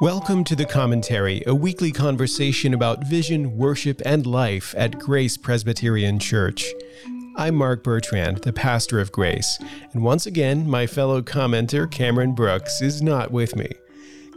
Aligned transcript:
Welcome 0.00 0.44
to 0.44 0.56
The 0.56 0.64
Commentary, 0.64 1.42
a 1.46 1.54
weekly 1.54 1.92
conversation 1.92 2.72
about 2.72 3.06
vision, 3.06 3.58
worship, 3.58 4.00
and 4.06 4.26
life 4.26 4.74
at 4.78 4.98
Grace 4.98 5.36
Presbyterian 5.36 6.18
Church. 6.18 6.64
I'm 7.36 7.54
Mark 7.56 7.84
Bertrand, 7.84 8.38
the 8.38 8.52
pastor 8.54 8.98
of 8.98 9.12
Grace, 9.12 9.58
and 9.92 10.02
once 10.02 10.24
again, 10.24 10.66
my 10.66 10.86
fellow 10.86 11.20
commenter 11.20 11.90
Cameron 11.90 12.34
Brooks 12.34 12.80
is 12.80 13.02
not 13.02 13.30
with 13.30 13.54
me. 13.56 13.68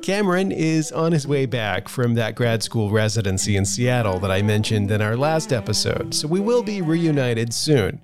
Cameron 0.02 0.52
is 0.52 0.92
on 0.92 1.14
his 1.14 1.26
way 1.26 1.46
back 1.46 1.88
from 1.88 2.16
that 2.16 2.36
grad 2.36 2.62
school 2.62 2.92
residency 2.92 3.56
in 3.56 3.64
Seattle 3.64 4.20
that 4.20 4.32
I 4.32 4.42
mentioned 4.42 4.92
in 4.92 5.02
our 5.02 5.16
last 5.16 5.54
episode, 5.54 6.14
so 6.14 6.28
we 6.28 6.42
will 6.42 6.62
be 6.62 6.82
reunited 6.82 7.54
soon. 7.54 8.02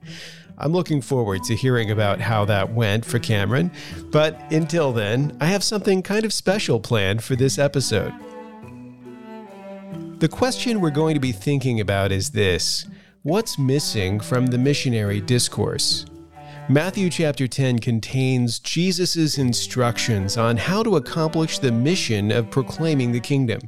I'm 0.60 0.74
looking 0.74 1.02
forward 1.02 1.44
to 1.44 1.56
hearing 1.56 1.92
about 1.92 2.20
how 2.20 2.44
that 2.46 2.74
went 2.74 3.06
for 3.06 3.18
Cameron, 3.18 3.72
but 4.12 4.40
until 4.52 4.92
then, 4.92 5.38
I 5.40 5.46
have 5.46 5.64
something 5.64 6.04
kind 6.04 6.26
of 6.26 6.34
special 6.34 6.82
planned 6.82 7.24
for 7.24 7.38
this 7.38 7.58
episode. 7.58 8.14
The 10.20 10.28
question 10.28 10.82
we're 10.82 10.90
going 10.90 11.14
to 11.14 11.22
be 11.22 11.32
thinking 11.32 11.80
about 11.80 12.12
is 12.12 12.32
this 12.32 12.86
What's 13.24 13.58
missing 13.58 14.20
from 14.20 14.48
the 14.48 14.58
missionary 14.58 15.22
discourse? 15.22 16.06
Matthew 16.68 17.10
chapter 17.10 17.48
10 17.48 17.80
contains 17.80 18.60
Jesus' 18.60 19.38
instructions 19.38 20.38
on 20.38 20.58
how 20.58 20.84
to 20.84 20.98
accomplish 20.98 21.60
the 21.60 21.72
mission 21.72 22.32
of 22.32 22.52
proclaiming 22.52 23.12
the 23.12 23.20
kingdom. 23.20 23.62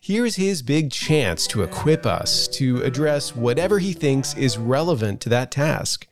Here's 0.00 0.36
his 0.36 0.62
big 0.62 0.90
chance 0.90 1.46
to 1.48 1.62
equip 1.62 2.06
us 2.06 2.48
to 2.48 2.82
address 2.82 3.36
whatever 3.36 3.78
he 3.78 3.92
thinks 3.92 4.36
is 4.36 4.58
relevant 4.58 5.20
to 5.22 5.28
that 5.28 5.50
task. 5.50 6.06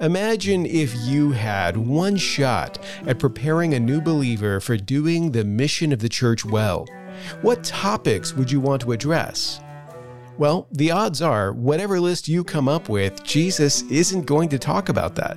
Imagine 0.00 0.66
if 0.66 0.94
you 0.96 1.32
had 1.32 1.76
one 1.76 2.16
shot 2.16 2.78
at 3.06 3.18
preparing 3.18 3.74
a 3.74 3.80
new 3.80 4.00
believer 4.00 4.60
for 4.60 4.76
doing 4.76 5.32
the 5.32 5.44
mission 5.44 5.92
of 5.92 5.98
the 5.98 6.08
church 6.08 6.44
well. 6.44 6.86
What 7.42 7.64
topics 7.64 8.34
would 8.34 8.50
you 8.50 8.60
want 8.60 8.82
to 8.82 8.92
address? 8.92 9.60
Well, 10.38 10.66
the 10.72 10.90
odds 10.90 11.20
are, 11.20 11.52
whatever 11.52 12.00
list 12.00 12.28
you 12.28 12.44
come 12.44 12.68
up 12.68 12.88
with, 12.88 13.22
Jesus 13.24 13.82
isn't 13.82 14.22
going 14.26 14.48
to 14.48 14.58
talk 14.58 14.88
about 14.88 15.14
that. 15.16 15.36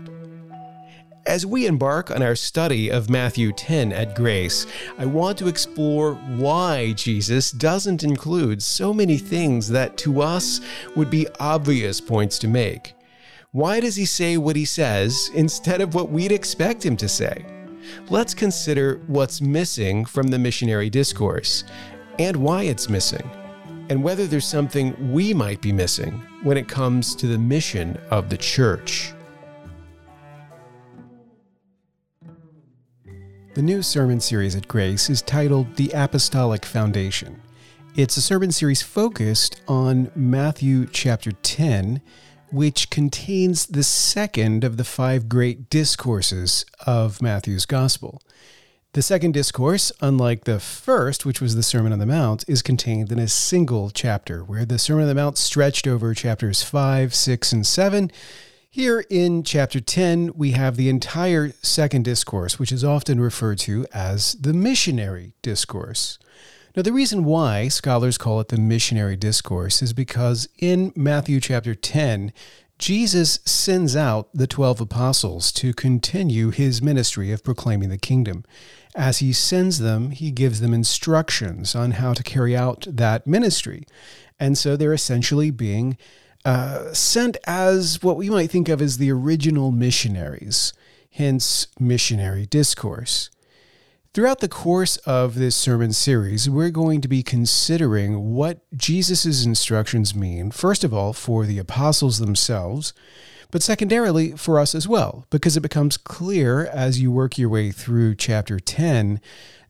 As 1.26 1.46
we 1.46 1.68
embark 1.68 2.12
on 2.12 2.22
our 2.22 2.36
study 2.36 2.90
of 2.90 3.10
Matthew 3.10 3.54
10 3.54 3.94
at 3.94 4.14
Grace, 4.14 4.68
I 4.98 5.06
want 5.06 5.38
to 5.38 5.48
explore 5.48 6.16
why 6.16 6.92
Jesus 6.94 7.52
doesn't 7.52 8.04
include 8.04 8.62
so 8.62 8.94
many 8.94 9.18
things 9.18 9.70
that 9.70 9.96
to 10.00 10.22
us 10.22 10.60
would 10.98 11.10
be 11.10 11.28
obvious 11.40 12.02
points 12.02 12.38
to 12.40 12.50
make. 12.50 12.94
Why 13.54 13.80
does 13.80 13.96
he 13.96 14.06
say 14.06 14.38
what 14.38 14.56
he 14.56 14.66
says 14.66 15.30
instead 15.36 15.80
of 15.80 15.94
what 15.94 16.10
we'd 16.10 16.32
expect 16.32 16.84
him 16.84 16.98
to 16.98 17.08
say? 17.08 17.46
Let's 18.10 18.34
consider 18.34 19.00
what's 19.06 19.42
missing 19.42 20.06
from 20.06 20.30
the 20.30 20.40
missionary 20.40 20.90
discourse 20.90 21.64
and 22.18 22.36
why 22.38 22.64
it's 22.64 22.90
missing, 22.90 23.30
and 23.92 24.04
whether 24.04 24.26
there's 24.26 24.48
something 24.48 25.14
we 25.14 25.36
might 25.36 25.62
be 25.62 25.72
missing 25.72 26.14
when 26.42 26.58
it 26.58 26.68
comes 26.68 27.14
to 27.14 27.28
the 27.28 27.38
mission 27.38 27.96
of 28.10 28.28
the 28.28 28.38
church. 28.38 29.14
The 33.54 33.62
new 33.62 33.84
sermon 33.84 34.20
series 34.20 34.56
at 34.56 34.68
Grace 34.68 35.12
is 35.12 35.22
titled 35.22 35.76
The 35.76 35.92
Apostolic 35.94 36.66
Foundation. 36.66 37.40
It's 37.96 38.18
a 38.18 38.22
sermon 38.22 38.52
series 38.52 38.82
focused 38.82 39.62
on 39.68 40.10
Matthew 40.16 40.88
chapter 40.88 41.34
10, 41.34 42.02
which 42.54 42.90
contains 42.90 43.66
the 43.66 43.84
second 43.84 44.64
of 44.64 44.78
the 44.78 44.84
five 44.84 45.28
great 45.28 45.70
discourses 45.70 46.66
of 46.86 47.22
Matthew's 47.22 47.66
Gospel. 47.66 48.22
The 48.94 49.02
second 49.02 49.34
discourse, 49.34 49.92
unlike 50.02 50.44
the 50.44 50.60
first, 50.60 51.26
which 51.26 51.42
was 51.42 51.56
the 51.56 51.64
Sermon 51.64 51.92
on 51.92 52.00
the 52.00 52.06
Mount, 52.06 52.46
is 52.48 52.62
contained 52.62 53.12
in 53.12 53.18
a 53.18 53.28
single 53.28 53.90
chapter, 53.90 54.44
where 54.44 54.66
the 54.66 54.78
Sermon 54.78 55.04
on 55.04 55.08
the 55.08 55.16
Mount 55.16 55.38
stretched 55.38 55.88
over 55.88 56.14
chapters 56.14 56.62
5, 56.62 57.16
6, 57.16 57.52
and 57.52 57.66
7 57.66 58.12
here 58.74 59.06
in 59.08 59.44
chapter 59.44 59.80
10, 59.80 60.32
we 60.36 60.54
have 60.54 60.78
the 60.78 60.90
entire 60.90 61.52
second 61.62 62.06
discourse, 62.06 62.58
which 62.58 62.72
is 62.72 62.84
often 62.84 63.22
referred 63.22 63.60
to 63.60 63.86
as 63.94 64.34
the 64.34 64.52
missionary 64.52 65.36
discourse. 65.44 66.18
Now, 66.76 66.82
the 66.82 66.92
reason 66.92 67.24
why 67.24 67.68
scholars 67.68 68.18
call 68.18 68.40
it 68.40 68.48
the 68.48 68.58
missionary 68.58 69.16
discourse 69.16 69.84
is 69.84 69.94
because 69.94 70.50
in 70.58 70.92
Matthew 70.96 71.40
chapter 71.40 71.76
10, 71.76 72.34
Jesus 72.80 73.40
sends 73.46 73.96
out 73.96 74.30
the 74.34 74.48
12 74.48 74.82
apostles 74.82 75.52
to 75.52 75.72
continue 75.72 76.50
his 76.50 76.82
ministry 76.82 77.32
of 77.32 77.44
proclaiming 77.44 77.90
the 77.90 78.00
kingdom. 78.00 78.44
As 78.96 79.20
he 79.20 79.34
sends 79.34 79.78
them, 79.78 80.10
he 80.10 80.32
gives 80.32 80.62
them 80.62 80.74
instructions 80.74 81.76
on 81.76 81.92
how 81.92 82.14
to 82.14 82.24
carry 82.24 82.58
out 82.58 82.88
that 82.90 83.28
ministry. 83.28 83.86
And 84.40 84.58
so 84.58 84.76
they're 84.76 84.94
essentially 84.94 85.52
being 85.52 85.96
uh, 86.44 86.92
sent 86.92 87.38
as 87.46 88.02
what 88.02 88.18
we 88.18 88.32
might 88.32 88.50
think 88.50 88.68
of 88.68 88.82
as 88.82 88.98
the 88.98 89.12
original 89.12 89.72
missionaries, 89.72 90.74
hence 91.12 91.68
missionary 91.80 92.48
discourse. 92.48 93.30
Throughout 94.14 94.42
the 94.42 94.48
course 94.48 94.98
of 94.98 95.34
this 95.34 95.56
sermon 95.56 95.92
series, 95.92 96.48
we're 96.48 96.70
going 96.70 97.02
to 97.02 97.08
be 97.08 97.24
considering 97.24 98.36
what 98.36 98.60
Jesus' 98.78 99.44
instructions 99.44 100.14
mean, 100.14 100.52
first 100.52 100.84
of 100.84 100.94
all, 100.94 101.14
for 101.14 101.48
the 101.48 101.58
apostles 101.58 102.20
themselves, 102.20 102.94
but 103.50 103.64
secondarily 103.64 104.34
for 104.34 104.60
us 104.60 104.76
as 104.76 104.88
well, 104.88 105.26
because 105.32 105.58
it 105.58 105.62
becomes 105.62 105.98
clear 105.98 106.68
as 106.68 107.02
you 107.02 107.12
work 107.12 107.40
your 107.40 107.50
way 107.50 107.72
through 107.72 108.14
chapter 108.14 108.60
10 108.60 109.20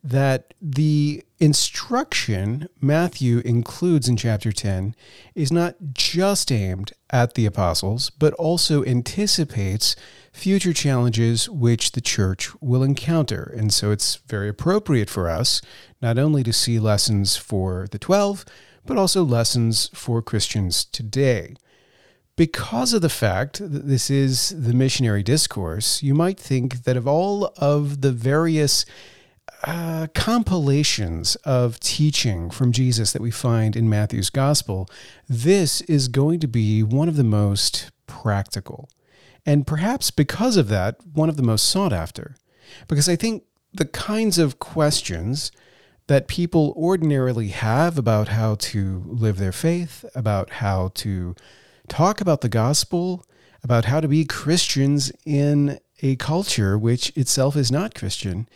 that 0.03 0.53
the 0.61 1.23
instruction 1.39 2.67
Matthew 2.81 3.39
includes 3.39 4.09
in 4.09 4.17
chapter 4.17 4.51
10 4.51 4.95
is 5.33 5.51
not 5.51 5.75
just 5.93 6.51
aimed 6.51 6.91
at 7.09 7.35
the 7.35 7.45
apostles, 7.45 8.09
but 8.09 8.33
also 8.33 8.83
anticipates 8.83 9.95
future 10.33 10.73
challenges 10.73 11.47
which 11.49 11.93
the 11.93 12.01
church 12.01 12.51
will 12.59 12.83
encounter. 12.83 13.53
And 13.57 13.73
so 13.73 13.91
it's 13.91 14.17
very 14.27 14.49
appropriate 14.49 15.09
for 15.09 15.29
us 15.29 15.61
not 16.01 16.17
only 16.17 16.43
to 16.43 16.51
see 16.51 16.79
lessons 16.79 17.37
for 17.37 17.87
the 17.91 17.99
12, 17.99 18.43
but 18.85 18.97
also 18.97 19.23
lessons 19.23 19.89
for 19.93 20.21
Christians 20.21 20.83
today. 20.83 21.55
Because 22.35 22.93
of 22.93 23.01
the 23.01 23.09
fact 23.09 23.59
that 23.59 23.87
this 23.87 24.09
is 24.09 24.49
the 24.49 24.73
missionary 24.73 25.23
discourse, 25.23 26.01
you 26.01 26.15
might 26.15 26.39
think 26.39 26.83
that 26.83 26.97
of 26.97 27.07
all 27.07 27.53
of 27.57 28.01
the 28.01 28.11
various 28.11 28.85
uh, 29.63 30.07
compilations 30.13 31.35
of 31.37 31.79
teaching 31.79 32.49
from 32.49 32.71
Jesus 32.71 33.13
that 33.13 33.21
we 33.21 33.31
find 33.31 33.75
in 33.75 33.89
Matthew's 33.89 34.29
gospel, 34.29 34.89
this 35.27 35.81
is 35.81 36.07
going 36.07 36.39
to 36.41 36.47
be 36.47 36.83
one 36.83 37.07
of 37.07 37.15
the 37.15 37.23
most 37.23 37.91
practical. 38.07 38.89
And 39.45 39.67
perhaps 39.67 40.11
because 40.11 40.57
of 40.57 40.67
that, 40.69 40.97
one 41.13 41.29
of 41.29 41.37
the 41.37 41.43
most 41.43 41.67
sought 41.67 41.93
after. 41.93 42.35
Because 42.87 43.07
I 43.09 43.15
think 43.15 43.43
the 43.73 43.85
kinds 43.85 44.37
of 44.37 44.59
questions 44.59 45.51
that 46.07 46.27
people 46.27 46.73
ordinarily 46.77 47.47
have 47.49 47.97
about 47.97 48.29
how 48.29 48.55
to 48.55 49.03
live 49.07 49.37
their 49.37 49.51
faith, 49.51 50.05
about 50.13 50.49
how 50.49 50.91
to 50.95 51.35
talk 51.87 52.19
about 52.19 52.41
the 52.41 52.49
gospel, 52.49 53.25
about 53.63 53.85
how 53.85 54.01
to 54.01 54.07
be 54.07 54.25
Christians 54.25 55.11
in 55.25 55.79
a 56.01 56.17
culture 56.17 56.77
which 56.77 57.15
itself 57.15 57.55
is 57.55 57.71
not 57.71 57.95
Christian, 57.95 58.47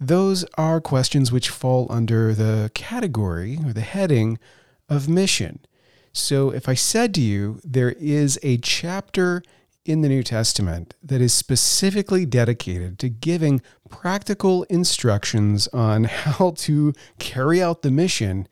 those 0.00 0.44
are 0.56 0.80
questions 0.80 1.32
which 1.32 1.48
fall 1.48 1.86
under 1.90 2.34
the 2.34 2.70
category 2.74 3.58
or 3.64 3.72
the 3.72 3.80
heading 3.80 4.38
of 4.88 5.08
mission. 5.08 5.60
So 6.12 6.50
if 6.50 6.68
I 6.68 6.74
said 6.74 7.14
to 7.14 7.20
you, 7.20 7.60
there 7.64 7.92
is 7.92 8.38
a 8.42 8.58
chapter 8.58 9.42
in 9.84 10.02
the 10.02 10.08
New 10.08 10.22
Testament 10.22 10.94
that 11.02 11.20
is 11.20 11.32
specifically 11.32 12.26
dedicated 12.26 12.98
to 12.98 13.08
giving 13.08 13.62
practical 13.88 14.64
instructions 14.64 15.66
on 15.68 16.04
how 16.04 16.50
to 16.58 16.92
carry 17.18 17.62
out 17.62 17.82
the 17.82 17.90
mission, 17.90 18.46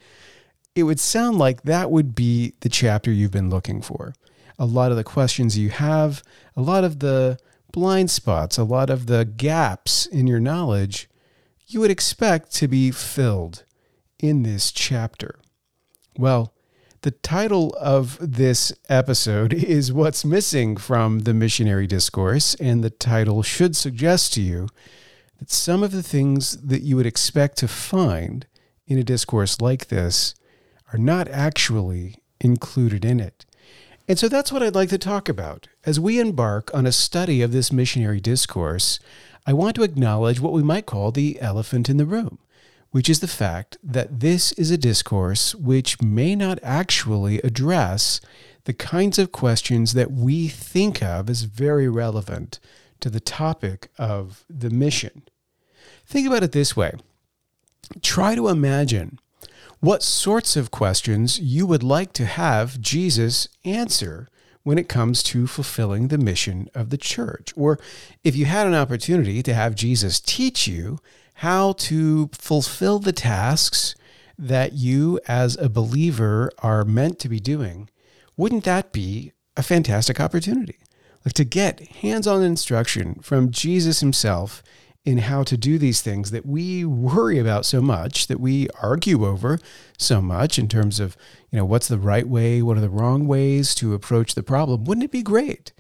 it 0.75 0.85
would 0.85 1.01
sound 1.01 1.39
like 1.39 1.63
that 1.63 1.91
would 1.91 2.15
be 2.15 2.55
the 2.61 2.69
chapter 2.69 3.13
you've 3.13 3.31
been 3.31 3.51
looking 3.51 3.83
for. 3.83 4.15
A 4.59 4.67
lot 4.67 4.91
of 4.91 4.97
the 4.97 5.05
questions 5.05 5.59
you 5.59 5.71
have, 5.71 6.23
a 6.57 6.63
lot 6.63 6.85
of 6.85 7.01
the 7.01 7.39
blind 7.73 8.11
spots, 8.11 8.57
a 8.57 8.65
lot 8.65 8.89
of 8.89 9.07
the 9.07 9.25
gaps 9.25 10.07
in 10.07 10.27
your 10.27 10.41
knowledge 10.41 11.09
you 11.67 11.81
would 11.81 11.91
expect 11.91 12.53
to 12.55 12.69
be 12.69 12.91
filled 12.91 13.65
in 14.19 14.43
this 14.43 14.71
chapter. 14.71 15.39
Well, 16.17 16.55
the 17.03 17.11
title 17.11 17.75
of 17.81 18.19
this 18.21 18.73
episode 18.89 19.53
is 19.53 19.93
What's 19.93 20.25
Missing 20.25 20.77
from 20.77 21.21
the 21.21 21.35
Missionary 21.35 21.87
Discourse, 21.87 22.55
and 22.57 22.83
the 22.83 22.91
title 22.91 23.43
should 23.43 23.77
suggest 23.77 24.33
to 24.35 24.43
you 24.43 24.69
that 25.39 25.51
some 25.51 25.83
of 25.83 25.93
the 25.93 26.03
things 26.03 26.57
that 26.59 26.83
you 26.83 26.97
would 26.97 27.07
expect 27.07 27.59
to 27.59 27.69
find 27.69 28.47
in 28.87 28.99
a 28.99 29.05
discourse 29.05 29.61
like 29.61 29.89
this 29.89 30.35
are 30.93 30.99
not 30.99 31.29
actually 31.29 32.17
included 32.41 33.05
in 33.05 33.21
it. 33.21 33.45
And 34.09 34.19
so 34.19 34.29
that's 34.29 34.53
what 34.53 34.63
I'd 34.63 34.77
like 34.77 34.91
to 34.91 34.99
talk 34.99 35.29
about. 35.29 35.67
As 35.85 35.99
we 35.99 36.21
embark 36.21 36.73
on 36.73 36.87
a 36.87 36.93
study 36.93 37.43
of 37.43 37.51
this 37.51 37.73
missionary 37.73 38.21
discourse, 38.21 39.01
I 39.47 39.53
want 39.53 39.77
to 39.77 39.85
acknowledge 39.85 40.41
what 40.41 40.53
we 40.53 40.65
might 40.65 40.87
call 40.87 41.13
the 41.13 41.41
elephant 41.41 41.89
in 41.89 41.99
the 41.99 42.05
room, 42.05 42.39
which 42.91 43.09
is 43.09 43.21
the 43.21 43.29
fact 43.29 43.79
that 43.83 44.19
this 44.19 44.51
is 44.53 44.73
a 44.73 44.77
discourse 44.77 45.55
which 45.55 46.03
may 46.03 46.35
not 46.35 46.59
actually 46.65 47.41
address 47.43 48.21
the 48.65 48.73
kinds 48.73 49.21
of 49.21 49.31
questions 49.31 49.93
that 49.93 50.11
we 50.11 50.49
think 50.49 51.01
of 51.01 51.31
as 51.31 51.43
very 51.43 51.89
relevant 51.89 52.59
to 52.99 53.09
the 53.09 53.21
topic 53.21 53.89
of 53.99 54.45
the 54.51 54.71
mission. 54.71 55.23
Think 56.07 56.27
about 56.27 56.43
it 56.43 56.53
this 56.53 56.77
way 56.77 56.93
try 58.03 58.35
to 58.35 58.49
imagine 58.49 59.21
what 59.79 60.03
sorts 60.03 60.57
of 60.57 60.73
questions 60.73 61.39
you 61.39 61.67
would 61.67 61.85
like 61.85 62.13
to 62.15 62.27
have 62.27 62.81
Jesus 62.81 63.49
answer 63.65 64.29
when 64.67 64.79
it 64.79 64.89
comes 64.89 65.23
to 65.23 65.47
fulfilling 65.47 66.09
the 66.09 66.19
mission 66.19 66.69
of 66.75 66.91
the 66.91 66.99
church. 66.99 67.53
Or 67.55 67.79
if 68.25 68.35
you 68.35 68.47
had 68.47 68.67
an 68.67 68.75
opportunity 68.75 69.41
to 69.45 69.55
have 69.55 69.77
Jesus 69.77 70.19
teach 70.19 70.67
you 70.67 70.99
how 71.35 71.75
to 71.75 72.31
fulfill 72.33 72.99
the 72.99 73.13
tasks 73.13 73.95
that 74.37 74.73
you 74.73 75.21
as 75.29 75.57
a 75.59 75.69
believer 75.69 76.51
are 76.65 76.85
meant 76.85 77.21
to 77.21 77.29
be 77.29 77.39
doing, 77.39 77.89
wouldn't 78.37 78.65
that 78.65 78.91
be 78.91 79.31
a 79.57 79.63
fantastic 79.63 80.19
opportunity? 80.19 80.79
Like 81.25 81.35
to 81.35 81.45
get 81.45 81.79
hands 81.79 82.27
on 82.27 82.43
instruction 82.43 83.21
from 83.23 83.53
Jesus 83.53 84.01
himself 84.01 84.65
in 85.07 85.19
how 85.19 85.45
to 85.45 85.57
do 85.57 85.79
these 85.79 86.03
things 86.03 86.33
that 86.33 86.45
we 86.45 86.85
worry 86.85 87.39
about 87.39 87.65
so 87.65 87.81
much, 87.81 88.27
that 88.27 88.41
we 88.41 88.69
argue 88.83 89.25
over 89.25 89.57
so 89.97 90.21
much 90.21 90.59
in 90.59 90.67
terms 90.67 90.99
of, 90.99 91.17
you 91.53 91.57
know, 91.57 91.65
what's 91.65 91.87
the 91.87 91.99
right 91.99 92.29
way, 92.29 92.61
what 92.61 92.77
are 92.77 92.81
the 92.81 92.91
wrong 92.91 93.29
ways 93.29 93.73
to 93.77 93.95
approach 93.95 94.35
the 94.35 94.43
problem. 94.43 94.85
Wouldn't 94.85 95.05
it 95.05 95.13
be 95.13 95.23
great 95.23 95.73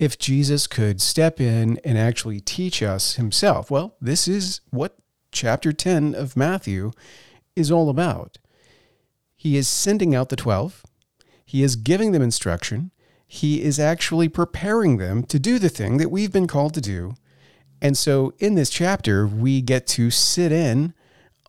if 0.00 0.18
Jesus 0.18 0.66
could 0.66 1.00
step 1.00 1.40
in 1.40 1.78
and 1.84 1.96
actually 1.96 2.40
teach 2.40 2.82
us 2.82 3.14
himself? 3.14 3.70
Well, 3.70 3.94
this 4.00 4.26
is 4.26 4.60
what 4.70 4.96
chapter 5.30 5.72
10 5.72 6.16
of 6.16 6.36
Matthew 6.36 6.90
is 7.54 7.70
all 7.70 7.88
about. 7.88 8.38
He 9.36 9.56
is 9.56 9.68
sending 9.68 10.12
out 10.12 10.28
the 10.28 10.36
12, 10.36 10.82
he 11.44 11.62
is 11.62 11.76
giving 11.76 12.10
them 12.10 12.22
instruction, 12.22 12.90
he 13.28 13.62
is 13.62 13.78
actually 13.78 14.28
preparing 14.28 14.96
them 14.96 15.22
to 15.24 15.38
do 15.38 15.60
the 15.60 15.68
thing 15.68 15.98
that 15.98 16.10
we've 16.10 16.32
been 16.32 16.48
called 16.48 16.74
to 16.74 16.80
do 16.80 17.14
and 17.82 17.98
so 17.98 18.32
in 18.38 18.54
this 18.54 18.70
chapter, 18.70 19.26
we 19.26 19.60
get 19.60 19.86
to 19.88 20.10
sit 20.10 20.52
in 20.52 20.94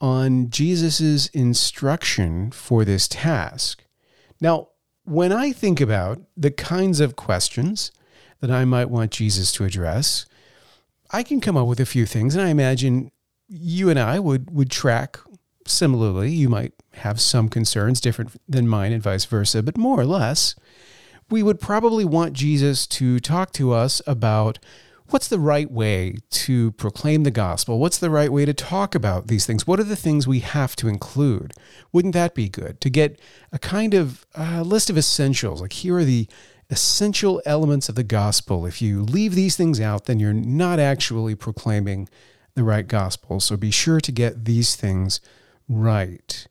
on 0.01 0.50
Jesus' 0.50 1.27
instruction 1.27 2.51
for 2.51 2.83
this 2.83 3.07
task. 3.07 3.85
Now, 4.41 4.69
when 5.06 5.31
I 5.31 5.51
think 5.51 5.80
about 5.80 6.21
the 6.35 6.50
kinds 6.50 7.00
of 7.00 7.15
questions 7.15 7.91
that 8.39 8.50
I 8.50 8.65
might 8.65 8.89
want 8.89 9.12
Jesus 9.12 9.51
to 9.53 9.63
address, 9.63 10.25
I 11.12 11.21
can 11.21 11.39
come 11.39 11.56
up 11.56 11.68
with 11.68 11.80
a 11.80 11.85
few 11.85 12.07
things, 12.07 12.36
and 12.36 12.44
I 12.44 12.50
imagine 12.50 13.12
you 13.47 13.89
and 13.89 14.00
I 14.00 14.18
would, 14.18 14.50
would 14.50 14.71
track 14.71 15.19
similarly. 15.68 16.31
You 16.31 16.50
might 16.50 16.74
have 16.94 17.21
some 17.21 17.47
concerns 17.47 18.01
different 18.01 18.31
than 18.50 18.68
mine, 18.68 18.91
and 18.91 19.03
vice 19.03 19.25
versa, 19.25 19.62
but 19.62 19.77
more 19.77 20.00
or 20.00 20.06
less, 20.06 20.56
we 21.29 21.44
would 21.44 21.59
probably 21.59 22.06
want 22.06 22.33
Jesus 22.33 22.88
to 22.88 23.19
talk 23.19 23.51
to 23.53 23.71
us 23.71 24.01
about 24.07 24.57
what's 25.13 25.27
the 25.27 25.39
right 25.39 25.69
way 25.69 26.15
to 26.31 26.71
proclaim 26.71 27.21
the 27.21 27.30
gospel? 27.30 27.77
What's 27.77 28.00
the 28.00 28.10
right 28.10 28.31
way 28.31 28.45
to 28.45 28.54
talk 28.54 28.95
about 28.95 29.27
these 29.27 29.45
things? 29.45 29.68
What 29.68 29.80
are 29.80 29.83
the 29.83 29.95
things 29.95 30.27
we 30.27 30.39
have 30.39 30.75
to 30.77 30.88
include? 30.88 31.54
Wouldn't 31.92 32.15
that 32.15 32.33
be 32.33 32.50
good 32.50 32.81
to 32.81 32.89
get 32.89 33.21
a 33.51 33.60
kind 33.60 33.94
of 33.94 34.25
uh, 34.36 34.63
list 34.63 34.89
of 34.89 34.98
essentials? 34.98 35.62
Like, 35.62 35.74
here 35.74 35.98
are 35.98 36.04
the 36.04 36.27
essential 36.71 37.44
elements 37.45 37.89
of 37.89 37.95
the 37.95 38.04
gospel. 38.04 38.65
If 38.65 38.81
you 38.81 39.04
leave 39.04 39.36
these 39.36 39.56
things 39.56 39.80
out, 39.80 40.06
then 40.06 40.19
you're 40.19 40.33
not 40.33 40.80
actually 40.80 41.36
proclaiming 41.36 42.10
the 42.56 42.63
right 42.63 42.88
gospel. 42.88 43.39
So 43.39 43.56
be 43.56 43.69
sure 43.69 44.01
to 44.01 44.12
get 44.12 44.45
these 44.45 44.75
things 44.75 45.21
right. 45.69 46.48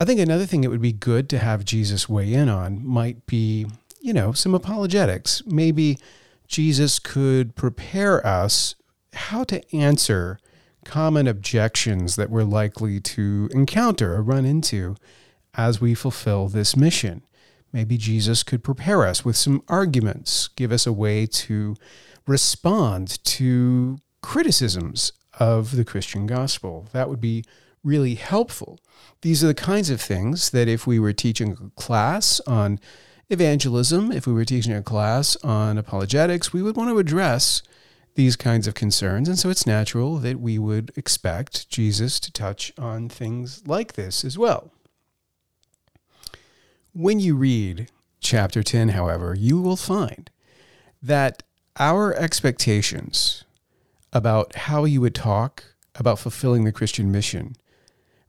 I 0.00 0.04
think 0.04 0.18
another 0.18 0.44
thing 0.44 0.64
it 0.64 0.70
would 0.70 0.82
be 0.82 0.92
good 0.92 1.28
to 1.30 1.38
have 1.38 1.64
Jesus 1.64 2.08
weigh 2.08 2.34
in 2.34 2.48
on 2.48 2.84
might 2.84 3.26
be, 3.26 3.68
you 4.00 4.12
know, 4.12 4.32
some 4.32 4.56
apologetics. 4.56 5.44
Maybe 5.46 5.98
Jesus 6.50 6.98
could 6.98 7.54
prepare 7.54 8.26
us 8.26 8.74
how 9.12 9.44
to 9.44 9.74
answer 9.74 10.38
common 10.84 11.28
objections 11.28 12.16
that 12.16 12.28
we're 12.28 12.42
likely 12.42 12.98
to 12.98 13.48
encounter 13.52 14.14
or 14.16 14.22
run 14.22 14.44
into 14.44 14.96
as 15.54 15.80
we 15.80 15.94
fulfill 15.94 16.48
this 16.48 16.76
mission. 16.76 17.22
Maybe 17.72 17.96
Jesus 17.96 18.42
could 18.42 18.64
prepare 18.64 19.06
us 19.06 19.24
with 19.24 19.36
some 19.36 19.62
arguments, 19.68 20.48
give 20.48 20.72
us 20.72 20.88
a 20.88 20.92
way 20.92 21.24
to 21.24 21.76
respond 22.26 23.22
to 23.26 23.98
criticisms 24.20 25.12
of 25.38 25.76
the 25.76 25.84
Christian 25.84 26.26
gospel. 26.26 26.88
That 26.92 27.08
would 27.08 27.20
be 27.20 27.44
really 27.84 28.16
helpful. 28.16 28.80
These 29.22 29.44
are 29.44 29.48
the 29.48 29.54
kinds 29.54 29.88
of 29.88 30.00
things 30.00 30.50
that 30.50 30.66
if 30.66 30.84
we 30.84 30.98
were 30.98 31.12
teaching 31.12 31.52
a 31.52 31.80
class 31.80 32.40
on 32.40 32.80
evangelism, 33.30 34.12
if 34.12 34.26
we 34.26 34.32
were 34.32 34.44
teaching 34.44 34.72
a 34.72 34.82
class 34.82 35.36
on 35.36 35.78
apologetics, 35.78 36.52
we 36.52 36.62
would 36.62 36.76
want 36.76 36.90
to 36.90 36.98
address 36.98 37.62
these 38.16 38.36
kinds 38.36 38.66
of 38.66 38.74
concerns. 38.74 39.28
And 39.28 39.38
so 39.38 39.48
it's 39.48 39.66
natural 39.66 40.16
that 40.16 40.40
we 40.40 40.58
would 40.58 40.92
expect 40.96 41.70
Jesus 41.70 42.18
to 42.20 42.32
touch 42.32 42.72
on 42.76 43.08
things 43.08 43.66
like 43.66 43.94
this 43.94 44.24
as 44.24 44.36
well. 44.36 44.72
When 46.92 47.20
you 47.20 47.36
read 47.36 47.88
chapter 48.20 48.62
10, 48.62 48.90
however, 48.90 49.34
you 49.38 49.60
will 49.60 49.76
find 49.76 50.28
that 51.00 51.42
our 51.78 52.12
expectations 52.14 53.44
about 54.12 54.54
how 54.56 54.84
you 54.84 55.00
would 55.00 55.14
talk 55.14 55.64
about 55.94 56.18
fulfilling 56.18 56.64
the 56.64 56.72
Christian 56.72 57.12
mission 57.12 57.54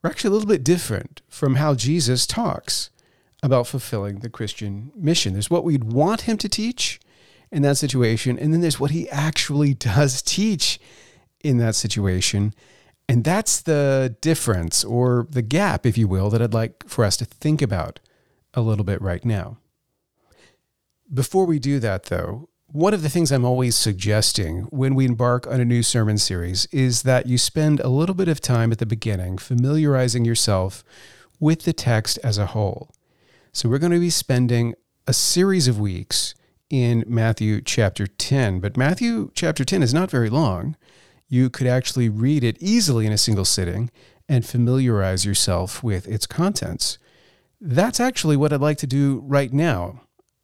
are 0.04 0.09
actually 0.09 0.30
a 0.30 0.33
little 0.33 0.47
bit 0.47 0.63
different 0.63 1.21
from 1.27 1.56
how 1.56 1.74
Jesus 1.74 2.27
talks 2.27 2.92
about 3.44 3.68
fulfilling 3.68 4.20
the 4.20 4.30
Christian 4.30 4.92
mission. 4.96 5.34
There's 5.34 5.50
what 5.50 5.64
we'd 5.64 5.86
want 5.86 6.22
him 6.22 6.38
to 6.38 6.50
teach 6.50 7.00
in 7.52 7.64
that 7.64 7.78
situation, 7.78 8.38
and 8.38 8.54
then 8.54 8.62
there's 8.62 8.80
what 8.80 8.92
he 8.92 9.10
actually 9.10 9.74
does 9.94 10.22
teach 10.22 10.80
in 11.44 11.58
that 11.58 11.76
situation. 11.76 12.54
And 13.10 13.24
that's 13.24 13.62
the 13.62 14.16
difference 14.22 14.84
or 14.84 15.28
the 15.30 15.42
gap, 15.42 15.86
if 15.86 15.98
you 15.98 16.08
will, 16.08 16.30
that 16.30 16.42
I'd 16.42 16.54
like 16.54 16.88
for 16.88 17.04
us 17.04 17.18
to 17.18 17.26
think 17.26 17.62
about 17.62 18.00
a 18.54 18.62
little 18.62 18.86
bit 18.86 19.02
right 19.02 19.26
now. 19.26 19.58
Before 21.14 21.46
we 21.46 21.60
do 21.60 21.80
that, 21.80 22.06
though, 22.06 22.48
one 22.68 22.94
of 22.94 23.02
the 23.02 23.10
things 23.10 23.32
I'm 23.32 23.44
always 23.44 23.76
suggesting 23.76 24.62
when 24.70 24.96
we 24.96 25.04
embark 25.04 25.46
on 25.46 25.60
a 25.60 25.66
new 25.66 25.84
sermon 25.84 26.18
series 26.18 26.68
is 26.68 27.02
that 27.02 27.26
you 27.26 27.38
spend 27.38 27.81
a 27.81 27.90
little 27.90 28.16
bit 28.16 28.30
of 28.30 28.40
time 28.40 28.71
at 28.71 28.78
the 28.78 28.86
beginning 28.86 29.38
familiarizing 29.38 30.24
yourself 30.24 30.81
with 31.38 31.64
the 31.64 31.74
text 31.74 32.18
as 32.24 32.38
a 32.38 32.45
whole. 32.48 32.94
So 33.54 33.68
we're 33.68 33.80
going 33.80 33.92
to 33.92 34.00
be 34.00 34.10
spending 34.10 34.76
a 35.08 35.12
series 35.12 35.68
of 35.68 35.78
weeks 35.78 36.34
in 36.70 37.04
Matthew 37.06 37.60
chapter 37.60 38.08
10. 38.08 38.62
But 38.62 38.78
Matthew 38.78 39.30
chapter 39.36 39.66
10 39.66 39.84
is 39.84 39.94
not 39.94 40.10
very 40.10 40.30
long. 40.30 40.78
You 41.28 41.50
could 41.50 41.68
actually 41.68 42.08
read 42.08 42.46
it 42.46 42.56
easily 42.62 43.06
in 43.06 43.12
a 43.12 43.18
single 43.18 43.44
sitting 43.44 43.92
and 44.30 44.46
familiarize 44.46 45.26
yourself 45.26 45.84
with 45.84 46.08
its 46.08 46.26
contents. 46.26 46.98
That's 47.60 48.00
actually 48.00 48.38
what 48.38 48.54
I'd 48.54 48.62
like 48.62 48.78
to 48.78 48.88
do 48.88 49.22
right 49.26 49.52
now 49.52 50.00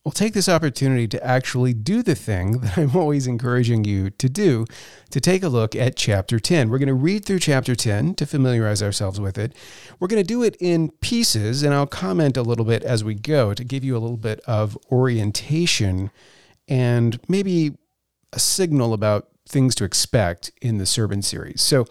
we'll 0.08 0.14
take 0.14 0.34
this 0.34 0.48
opportunity 0.48 1.06
to 1.06 1.22
actually 1.22 1.74
do 1.74 2.02
the 2.02 2.16
thing 2.16 2.52
that 2.62 2.78
I'm 2.78 2.96
always 2.96 3.28
encouraging 3.28 3.84
you 3.84 4.10
to 4.12 4.30
do 4.30 4.66
to 5.10 5.20
take 5.20 5.44
a 5.44 5.50
look 5.50 5.76
at 5.76 5.98
chapter 5.98 6.40
10. 6.40 6.70
We're 6.70 6.78
going 6.78 6.88
to 6.88 6.94
read 6.94 7.26
through 7.26 7.40
chapter 7.40 7.76
10 7.76 8.16
to 8.16 8.26
familiarize 8.26 8.82
ourselves 8.82 9.20
with 9.20 9.38
it. 9.38 9.54
We're 10.00 10.08
going 10.08 10.24
to 10.24 10.26
do 10.28 10.44
it 10.44 10.56
in 10.62 10.92
pieces, 11.02 11.62
and 11.62 11.74
I'll 11.74 11.88
comment 11.88 12.38
a 12.38 12.42
little 12.42 12.64
bit 12.64 12.84
as 12.84 13.04
we 13.04 13.16
go 13.16 13.54
to 13.54 13.66
give 13.66 13.84
you 13.84 13.98
a 13.98 14.00
little 14.00 14.16
bit 14.16 14.40
of 14.48 14.78
orientation 14.90 16.10
and 16.70 17.20
maybe 17.28 17.76
a 18.32 18.40
signal 18.40 18.94
about 18.94 19.28
things 19.46 19.76
to 19.76 19.84
expect 19.84 20.52
in 20.62 20.78
the 20.78 20.86
sermon 20.86 21.22
series. 21.22 21.62
So, 21.62 21.86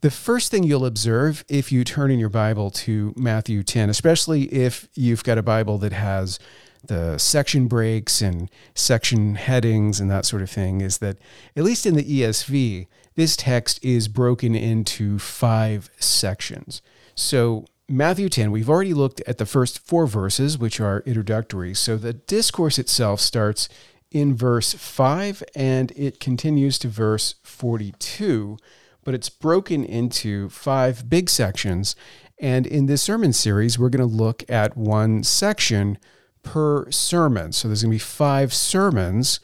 the 0.00 0.12
first 0.12 0.52
thing 0.52 0.62
you'll 0.62 0.86
observe 0.86 1.44
if 1.48 1.72
you 1.72 1.82
turn 1.82 2.12
in 2.12 2.20
your 2.20 2.28
Bible 2.28 2.70
to 2.70 3.12
Matthew 3.16 3.64
10, 3.64 3.90
especially 3.90 4.44
if 4.44 4.88
you've 4.94 5.24
got 5.24 5.38
a 5.38 5.42
Bible 5.42 5.76
that 5.78 5.92
has 5.92 6.38
the 6.84 7.18
section 7.18 7.66
breaks 7.66 8.20
and 8.20 8.50
section 8.74 9.34
headings 9.34 10.00
and 10.00 10.10
that 10.10 10.24
sort 10.24 10.42
of 10.42 10.50
thing 10.50 10.80
is 10.80 10.98
that, 10.98 11.18
at 11.56 11.64
least 11.64 11.86
in 11.86 11.94
the 11.94 12.04
ESV, 12.04 12.86
this 13.14 13.36
text 13.36 13.84
is 13.84 14.08
broken 14.08 14.54
into 14.54 15.18
five 15.18 15.90
sections. 15.98 16.82
So, 17.14 17.66
Matthew 17.90 18.28
10, 18.28 18.50
we've 18.50 18.68
already 18.68 18.92
looked 18.92 19.22
at 19.26 19.38
the 19.38 19.46
first 19.46 19.78
four 19.78 20.06
verses, 20.06 20.58
which 20.58 20.78
are 20.78 21.02
introductory. 21.06 21.74
So, 21.74 21.96
the 21.96 22.12
discourse 22.12 22.78
itself 22.78 23.20
starts 23.20 23.68
in 24.10 24.34
verse 24.36 24.72
5 24.74 25.42
and 25.54 25.92
it 25.96 26.20
continues 26.20 26.78
to 26.78 26.88
verse 26.88 27.34
42, 27.42 28.56
but 29.04 29.14
it's 29.14 29.28
broken 29.28 29.84
into 29.84 30.48
five 30.48 31.08
big 31.10 31.28
sections. 31.28 31.94
And 32.38 32.66
in 32.66 32.86
this 32.86 33.02
sermon 33.02 33.32
series, 33.32 33.78
we're 33.78 33.90
going 33.90 34.08
to 34.08 34.16
look 34.16 34.48
at 34.48 34.76
one 34.76 35.22
section 35.24 35.98
per 36.42 36.90
sermon. 36.90 37.52
So 37.52 37.68
there's 37.68 37.82
going 37.82 37.90
to 37.90 37.94
be 37.94 37.98
five 37.98 38.52
sermons 38.54 39.40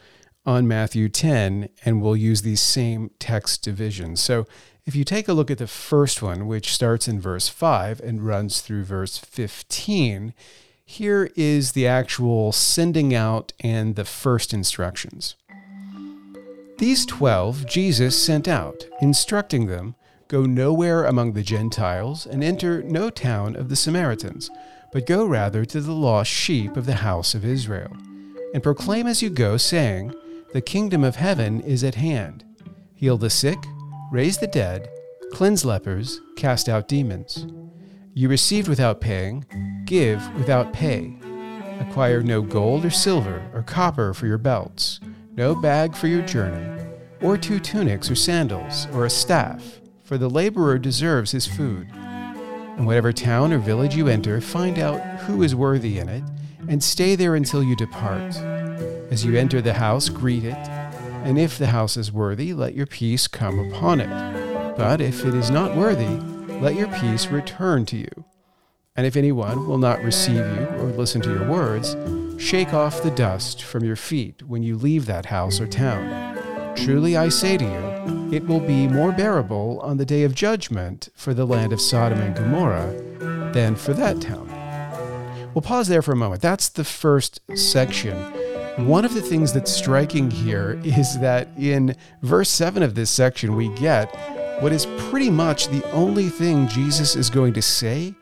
on 0.47 0.69
Matthew 0.69 1.09
10, 1.09 1.69
and 1.85 2.03
we'll 2.03 2.17
use 2.17 2.43
these 2.43 2.61
same 2.61 3.11
text 3.19 3.63
divisions. 3.63 4.21
So 4.21 4.47
If 4.87 4.95
you 4.95 5.05
take 5.05 5.29
a 5.29 5.33
look 5.33 5.51
at 5.51 5.57
the 5.57 5.67
first 5.67 6.21
one, 6.21 6.47
which 6.47 6.75
starts 6.75 7.09
in 7.09 7.19
verse 7.19 7.49
5 7.49 8.01
and 8.01 8.27
runs 8.27 8.61
through 8.61 8.85
verse 8.85 9.17
15, 9.17 10.35
here 10.85 11.31
is 11.37 11.73
the 11.73 11.87
actual 11.87 12.53
sending 12.53 13.15
out 13.15 13.55
and 13.61 13.97
the 13.97 14.05
first 14.05 14.53
instructions. 14.53 15.37
These 16.77 17.07
twelve 17.07 17.67
Jesus 17.67 18.23
sent 18.23 18.47
out, 18.47 18.85
instructing 19.01 19.69
them 19.69 19.95
Go 20.29 20.47
nowhere 20.47 21.05
among 21.05 21.35
the 21.35 21.43
Gentiles, 21.43 22.27
and 22.27 22.43
enter 22.43 22.83
no 22.83 23.11
town 23.11 23.57
of 23.57 23.69
the 23.69 23.77
Samaritans, 23.77 24.51
but 24.95 25.07
go 25.07 25.27
rather 25.27 25.65
to 25.65 25.81
the 25.81 25.93
lost 25.93 26.31
sheep 26.31 26.77
of 26.77 26.87
the 26.87 26.95
house 26.95 27.35
of 27.35 27.45
Israel. 27.45 27.95
And 28.55 28.63
proclaim 28.63 29.09
as 29.09 29.21
you 29.21 29.29
go, 29.29 29.57
saying, 29.57 30.15
The 30.53 30.61
kingdom 30.61 31.03
of 31.03 31.17
heaven 31.17 31.61
is 31.63 31.83
at 31.83 31.97
hand. 31.97 32.45
Heal 32.95 33.19
the 33.19 33.29
sick, 33.29 33.59
raise 34.13 34.39
the 34.39 34.47
dead, 34.47 34.89
cleanse 35.33 35.65
lepers, 35.65 36.21
cast 36.37 36.69
out 36.69 36.87
demons. 36.87 37.45
You 38.15 38.29
received 38.29 38.69
without 38.69 39.01
paying, 39.01 39.45
give 39.85 40.23
without 40.37 40.73
pay. 40.73 41.13
Acquire 41.81 42.23
no 42.23 42.41
gold 42.41 42.85
or 42.85 42.91
silver 42.91 43.45
or 43.53 43.65
copper 43.65 44.15
for 44.15 44.29
your 44.29 44.39
belts, 44.39 45.01
no 45.33 45.57
bag 45.57 45.97
for 45.97 46.07
your 46.07 46.23
journey, 46.23 46.85
or 47.21 47.37
two 47.37 47.59
tunics 47.59 48.09
or 48.09 48.15
sandals, 48.15 48.87
or 48.93 49.05
a 49.05 49.11
staff, 49.11 49.81
for 50.05 50.19
the 50.19 50.31
laborer 50.31 50.79
deserves 50.79 51.33
his 51.33 51.49
food. 51.49 51.89
In 52.77 52.87
whatever 52.87 53.13
town 53.13 53.53
or 53.53 53.59
village 53.59 53.95
you 53.95 54.09
enter, 54.09 54.41
find 54.41 54.79
out 54.79 55.01
who 55.21 55.43
is 55.43 55.55
worthy 55.55 55.99
in 55.99 56.09
it, 56.09 56.25
and 56.69 56.83
stay 56.83 57.15
there 57.15 57.35
until 57.35 57.63
you 57.63 57.77
depart. 57.77 58.37
As 59.11 59.25
you 59.25 59.37
enter 59.37 59.61
the 59.61 59.75
house, 59.75 60.09
greet 60.09 60.45
it, 60.45 60.57
and 61.25 61.39
if 61.39 61.57
the 61.57 61.69
house 61.69 61.97
is 61.97 62.11
worthy, 62.11 62.53
let 62.53 62.75
your 62.75 62.87
peace 62.87 63.29
come 63.29 63.59
upon 63.59 64.01
it. 64.01 64.77
But 64.77 65.01
if 65.01 65.25
it 65.25 65.35
is 65.35 65.51
not 65.51 65.77
worthy, 65.77 66.19
let 66.61 66.75
your 66.75 66.89
peace 66.89 67.29
return 67.29 67.87
to 67.87 67.97
you. 67.97 68.25
And 68.97 69.07
if 69.07 69.17
anyone 69.17 69.67
will 69.67 69.79
not 69.79 70.03
receive 70.03 70.37
you 70.37 70.67
or 70.79 70.87
listen 70.87 71.21
to 71.23 71.33
your 71.33 71.49
words, 71.49 71.97
shake 72.43 72.75
off 72.75 73.03
the 73.03 73.11
dust 73.11 73.63
from 73.63 73.85
your 73.85 73.97
feet 73.97 74.43
when 74.43 74.63
you 74.63 74.77
leave 74.77 75.07
that 75.07 75.27
house 75.27 75.61
or 75.61 75.67
town. 75.67 76.44
Truly 76.77 77.17
I 77.17 77.29
say 77.29 77.57
to 77.57 77.65
you, 77.65 78.33
it 78.35 78.47
will 78.47 78.61
be 78.61 78.89
more 78.89 79.13
bearable 79.13 79.81
on 79.81 79.97
the 79.97 80.05
day 80.05 80.25
of 80.25 80.35
judgment 80.35 81.09
for 81.15 81.33
the 81.33 81.47
land 81.47 81.73
of 81.73 81.81
Sodom 81.81 82.21
and 82.21 82.35
Gomorrah 82.35 82.93
than 83.53 83.77
for 83.77 83.95
that 83.95 84.21
town. 84.21 84.49
We'll 85.55 85.63
pause 85.63 85.87
there 85.87 86.03
for 86.03 86.13
a 86.13 86.17
moment. 86.17 86.43
That's 86.43 86.69
the 86.69 86.85
first 86.85 87.41
section. 87.55 88.17
One 88.89 89.05
of 89.05 89.15
the 89.15 89.23
things 89.23 89.53
that's 89.53 89.73
striking 89.73 90.31
here 90.31 90.81
is 90.85 91.19
that 91.21 91.49
in 91.57 91.95
verse 92.23 92.51
7 92.51 92.83
of 92.83 92.97
this 92.97 93.11
section, 93.11 93.55
we 93.55 93.69
get 93.75 94.15
what 94.61 94.73
is 94.73 94.87
pretty 95.11 95.31
much 95.31 95.69
the 95.69 95.89
only 95.93 96.29
thing 96.29 96.67
Jesus 96.69 97.15
is 97.15 97.31
going 97.31 97.53
to 97.55 97.63
say 97.63 98.15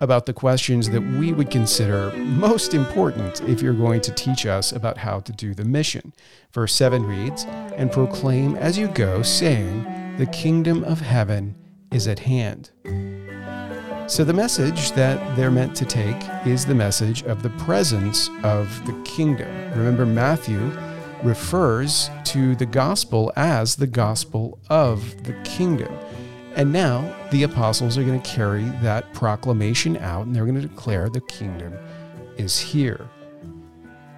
about 0.00 0.26
the 0.26 0.32
questions 0.32 0.88
that 0.90 1.00
we 1.00 1.32
would 1.32 1.50
consider 1.50 2.10
most 2.16 2.72
important 2.74 3.40
if 3.42 3.60
you're 3.60 3.74
going 3.74 4.00
to 4.00 4.12
teach 4.12 4.46
us 4.46 4.72
about 4.72 4.96
how 4.96 5.20
to 5.20 5.32
do 5.32 5.54
the 5.54 5.64
mission. 5.64 6.12
Verse 6.52 6.74
7 6.74 7.04
reads, 7.04 7.44
And 7.76 7.92
proclaim 7.92 8.56
as 8.56 8.78
you 8.78 8.88
go, 8.88 9.22
saying, 9.22 10.16
The 10.16 10.26
kingdom 10.26 10.84
of 10.84 11.00
heaven 11.00 11.54
is 11.92 12.08
at 12.08 12.20
hand. 12.20 12.70
So, 14.06 14.24
the 14.24 14.32
message 14.32 14.90
that 14.92 15.36
they're 15.36 15.52
meant 15.52 15.76
to 15.76 15.84
take 15.84 16.16
is 16.44 16.66
the 16.66 16.74
message 16.74 17.22
of 17.22 17.44
the 17.44 17.50
presence 17.50 18.28
of 18.42 18.84
the 18.84 19.00
kingdom. 19.04 19.48
Remember, 19.70 20.04
Matthew 20.04 20.72
refers 21.22 22.10
to 22.24 22.56
the 22.56 22.66
gospel 22.66 23.32
as 23.36 23.76
the 23.76 23.86
gospel 23.86 24.58
of 24.68 25.22
the 25.24 25.34
kingdom. 25.44 25.94
And 26.56 26.72
now 26.72 27.16
the 27.30 27.44
apostles 27.44 27.96
are 27.96 28.02
going 28.02 28.20
to 28.20 28.30
carry 28.30 28.64
that 28.82 29.12
proclamation 29.12 29.96
out 29.98 30.26
and 30.26 30.34
they're 30.34 30.46
going 30.46 30.60
to 30.60 30.66
declare 30.66 31.08
the 31.08 31.20
kingdom 31.22 31.74
is 32.36 32.58
here. 32.58 33.08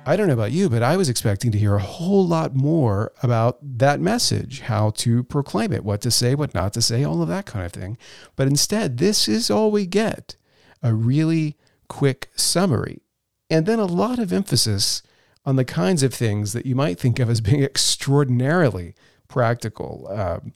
I 0.04 0.16
don't 0.16 0.26
know 0.26 0.32
about 0.32 0.50
you, 0.50 0.68
but 0.68 0.82
I 0.82 0.96
was 0.96 1.08
expecting 1.08 1.52
to 1.52 1.58
hear 1.58 1.76
a 1.76 1.82
whole 1.82 2.26
lot 2.26 2.56
more 2.56 3.12
about 3.22 3.58
that 3.78 4.00
message, 4.00 4.60
how 4.60 4.90
to 4.90 5.22
proclaim 5.22 5.72
it, 5.72 5.84
what 5.84 6.00
to 6.00 6.10
say, 6.10 6.34
what 6.34 6.54
not 6.54 6.72
to 6.72 6.82
say, 6.82 7.04
all 7.04 7.22
of 7.22 7.28
that 7.28 7.46
kind 7.46 7.64
of 7.64 7.72
thing. 7.72 7.96
But 8.34 8.48
instead, 8.48 8.98
this 8.98 9.28
is 9.28 9.48
all 9.48 9.70
we 9.70 9.86
get 9.86 10.34
a 10.82 10.92
really 10.92 11.56
quick 11.88 12.30
summary. 12.34 13.02
And 13.48 13.66
then 13.66 13.78
a 13.78 13.84
lot 13.84 14.18
of 14.18 14.32
emphasis 14.32 15.02
on 15.44 15.56
the 15.56 15.64
kinds 15.64 16.02
of 16.02 16.12
things 16.12 16.52
that 16.52 16.66
you 16.66 16.74
might 16.74 16.98
think 16.98 17.20
of 17.20 17.30
as 17.30 17.40
being 17.40 17.62
extraordinarily 17.62 18.94
practical. 19.28 20.08
Um, 20.10 20.52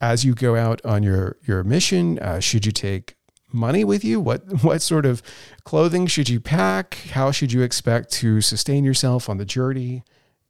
as 0.00 0.24
you 0.24 0.34
go 0.34 0.56
out 0.56 0.84
on 0.84 1.02
your 1.02 1.36
your 1.46 1.64
mission? 1.64 2.18
Uh, 2.18 2.40
should 2.40 2.66
you 2.66 2.72
take 2.72 3.16
money 3.52 3.84
with 3.84 4.04
you? 4.04 4.20
What 4.20 4.62
what 4.62 4.82
sort 4.82 5.06
of 5.06 5.22
clothing 5.64 6.06
should 6.06 6.28
you 6.28 6.40
pack? 6.40 6.94
How 7.12 7.30
should 7.30 7.52
you 7.52 7.62
expect 7.62 8.10
to 8.14 8.40
sustain 8.40 8.84
yourself 8.84 9.28
on 9.28 9.38
the 9.38 9.44
journey? 9.44 10.04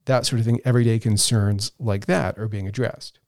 That 0.07 0.27
sort 0.27 0.41
of 0.41 0.47
thing. 0.47 0.61
Everyday 0.65 0.99
concerns 0.99 1.73
like 1.79 2.07
that 2.07 2.39
are 2.39 2.49
being 2.49 2.67
addressed. 2.67 3.19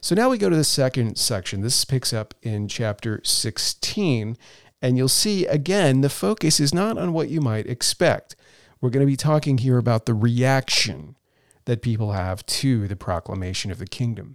So 0.00 0.14
now 0.14 0.28
we 0.28 0.38
go 0.38 0.50
to 0.50 0.56
the 0.56 0.64
second 0.64 1.16
section. 1.16 1.62
This 1.62 1.84
picks 1.84 2.12
up 2.12 2.34
in 2.42 2.68
chapter 2.68 3.20
16, 3.24 4.36
and 4.80 4.96
you'll 4.96 5.08
see 5.08 5.46
again 5.46 6.02
the 6.02 6.10
focus 6.10 6.60
is 6.60 6.74
not 6.74 6.98
on 6.98 7.12
what 7.12 7.28
you 7.28 7.40
might 7.40 7.66
expect. 7.66 8.36
We're 8.80 8.90
going 8.90 9.06
to 9.06 9.10
be 9.10 9.16
talking 9.16 9.58
here 9.58 9.78
about 9.78 10.06
the 10.06 10.14
reaction 10.14 11.16
that 11.64 11.82
people 11.82 12.12
have 12.12 12.44
to 12.46 12.88
the 12.88 12.96
proclamation 12.96 13.70
of 13.70 13.78
the 13.78 13.86
kingdom. 13.86 14.34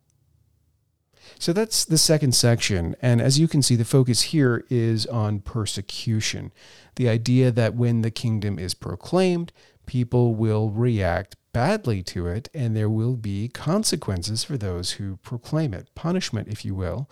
So 1.39 1.53
that's 1.53 1.85
the 1.85 1.97
second 1.97 2.33
section. 2.33 2.95
And 3.01 3.21
as 3.21 3.39
you 3.39 3.47
can 3.47 3.61
see, 3.61 3.75
the 3.75 3.85
focus 3.85 4.21
here 4.23 4.65
is 4.69 5.05
on 5.07 5.39
persecution. 5.39 6.51
The 6.95 7.09
idea 7.09 7.51
that 7.51 7.75
when 7.75 8.01
the 8.01 8.11
kingdom 8.11 8.59
is 8.59 8.73
proclaimed, 8.73 9.51
people 9.85 10.35
will 10.35 10.69
react 10.69 11.35
badly 11.53 12.01
to 12.01 12.27
it, 12.27 12.49
and 12.53 12.75
there 12.75 12.89
will 12.89 13.15
be 13.15 13.49
consequences 13.49 14.43
for 14.43 14.57
those 14.57 14.91
who 14.91 15.17
proclaim 15.17 15.73
it, 15.73 15.93
punishment, 15.95 16.47
if 16.47 16.63
you 16.63 16.73
will. 16.73 17.09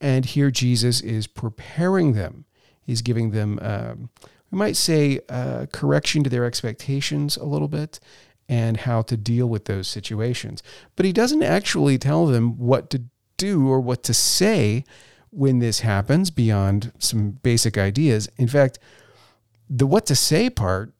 And 0.00 0.24
here 0.24 0.50
Jesus 0.50 1.00
is 1.00 1.26
preparing 1.26 2.12
them. 2.12 2.44
He's 2.82 3.02
giving 3.02 3.30
them, 3.30 3.58
um, 3.62 4.10
we 4.50 4.58
might 4.58 4.76
say, 4.76 5.20
uh, 5.28 5.66
correction 5.72 6.24
to 6.24 6.30
their 6.30 6.44
expectations 6.44 7.36
a 7.36 7.44
little 7.44 7.68
bit 7.68 8.00
and 8.48 8.78
how 8.78 9.00
to 9.02 9.16
deal 9.16 9.46
with 9.46 9.66
those 9.66 9.86
situations. 9.86 10.62
But 10.96 11.06
he 11.06 11.12
doesn't 11.12 11.42
actually 11.42 11.98
tell 11.98 12.26
them 12.26 12.58
what 12.58 12.90
to 12.90 13.04
do 13.40 13.68
or 13.68 13.80
what 13.80 14.02
to 14.04 14.14
say 14.14 14.84
when 15.30 15.58
this 15.60 15.80
happens 15.80 16.30
beyond 16.30 16.92
some 16.98 17.30
basic 17.30 17.78
ideas. 17.78 18.28
In 18.36 18.48
fact, 18.48 18.78
the 19.68 19.86
what 19.86 20.06
to 20.06 20.14
say 20.14 20.50
part, 20.50 20.92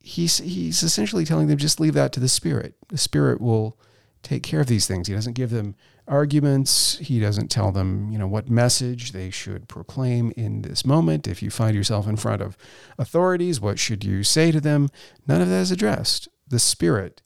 he's 0.00 0.38
he's 0.38 0.82
essentially 0.82 1.24
telling 1.24 1.48
them 1.48 1.58
just 1.58 1.80
leave 1.80 1.94
that 1.94 2.12
to 2.12 2.20
the 2.20 2.28
spirit. 2.28 2.74
The 2.88 2.98
spirit 2.98 3.40
will 3.40 3.78
take 4.22 4.42
care 4.42 4.60
of 4.60 4.66
these 4.66 4.86
things. 4.86 5.06
He 5.06 5.14
doesn't 5.14 5.34
give 5.34 5.50
them 5.50 5.76
arguments. 6.08 6.98
He 6.98 7.20
doesn't 7.20 7.48
tell 7.48 7.72
them, 7.72 8.10
you 8.10 8.18
know, 8.18 8.26
what 8.26 8.48
message 8.48 9.12
they 9.12 9.30
should 9.30 9.68
proclaim 9.68 10.32
in 10.36 10.62
this 10.62 10.84
moment. 10.84 11.26
If 11.26 11.42
you 11.42 11.50
find 11.50 11.76
yourself 11.76 12.06
in 12.06 12.16
front 12.16 12.42
of 12.42 12.56
authorities, 12.98 13.60
what 13.60 13.78
should 13.78 14.04
you 14.04 14.22
say 14.22 14.50
to 14.52 14.60
them? 14.60 14.88
None 15.26 15.42
of 15.42 15.48
that 15.48 15.60
is 15.60 15.70
addressed. 15.70 16.28
The 16.48 16.58
spirit 16.58 17.22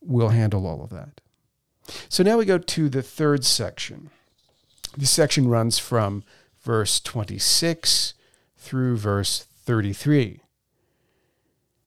will 0.00 0.28
handle 0.28 0.66
all 0.66 0.82
of 0.82 0.90
that. 0.90 1.20
So 2.08 2.22
now 2.22 2.38
we 2.38 2.44
go 2.44 2.58
to 2.58 2.88
the 2.88 3.02
third 3.02 3.44
section. 3.44 4.10
This 4.96 5.10
section 5.10 5.48
runs 5.48 5.78
from 5.78 6.24
verse 6.60 7.00
26 7.00 8.14
through 8.56 8.96
verse 8.96 9.46
33. 9.64 10.42